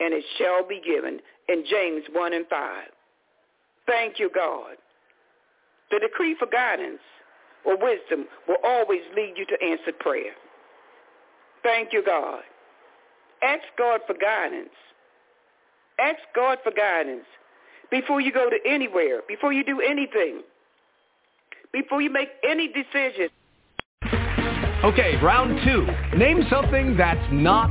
and 0.00 0.12
it 0.14 0.24
shall 0.38 0.66
be 0.66 0.80
given 0.84 1.20
in 1.48 1.64
James 1.68 2.04
1 2.12 2.32
and 2.32 2.46
5. 2.48 2.84
Thank 3.86 4.18
you, 4.18 4.30
God. 4.34 4.76
The 5.90 6.00
decree 6.00 6.36
for 6.38 6.46
guidance 6.46 7.00
or 7.64 7.76
wisdom 7.76 8.26
will 8.48 8.58
always 8.64 9.02
lead 9.14 9.34
you 9.36 9.46
to 9.46 9.64
answered 9.64 9.98
prayer. 10.00 10.32
Thank 11.62 11.92
you, 11.92 12.02
God. 12.04 12.40
Ask 13.42 13.64
God 13.78 14.00
for 14.06 14.14
guidance. 14.14 14.70
Ask 15.98 16.18
God 16.34 16.58
for 16.62 16.72
guidance 16.72 17.24
before 17.90 18.20
you 18.20 18.32
go 18.32 18.50
to 18.50 18.56
anywhere, 18.66 19.20
before 19.28 19.52
you 19.52 19.64
do 19.64 19.80
anything, 19.80 20.42
before 21.72 22.02
you 22.02 22.10
make 22.10 22.28
any 22.48 22.68
decision. 22.68 23.28
Okay, 24.84 25.16
round 25.22 25.58
two. 25.64 25.86
Name 26.16 26.44
something 26.50 26.96
that's 26.96 27.26
not 27.32 27.70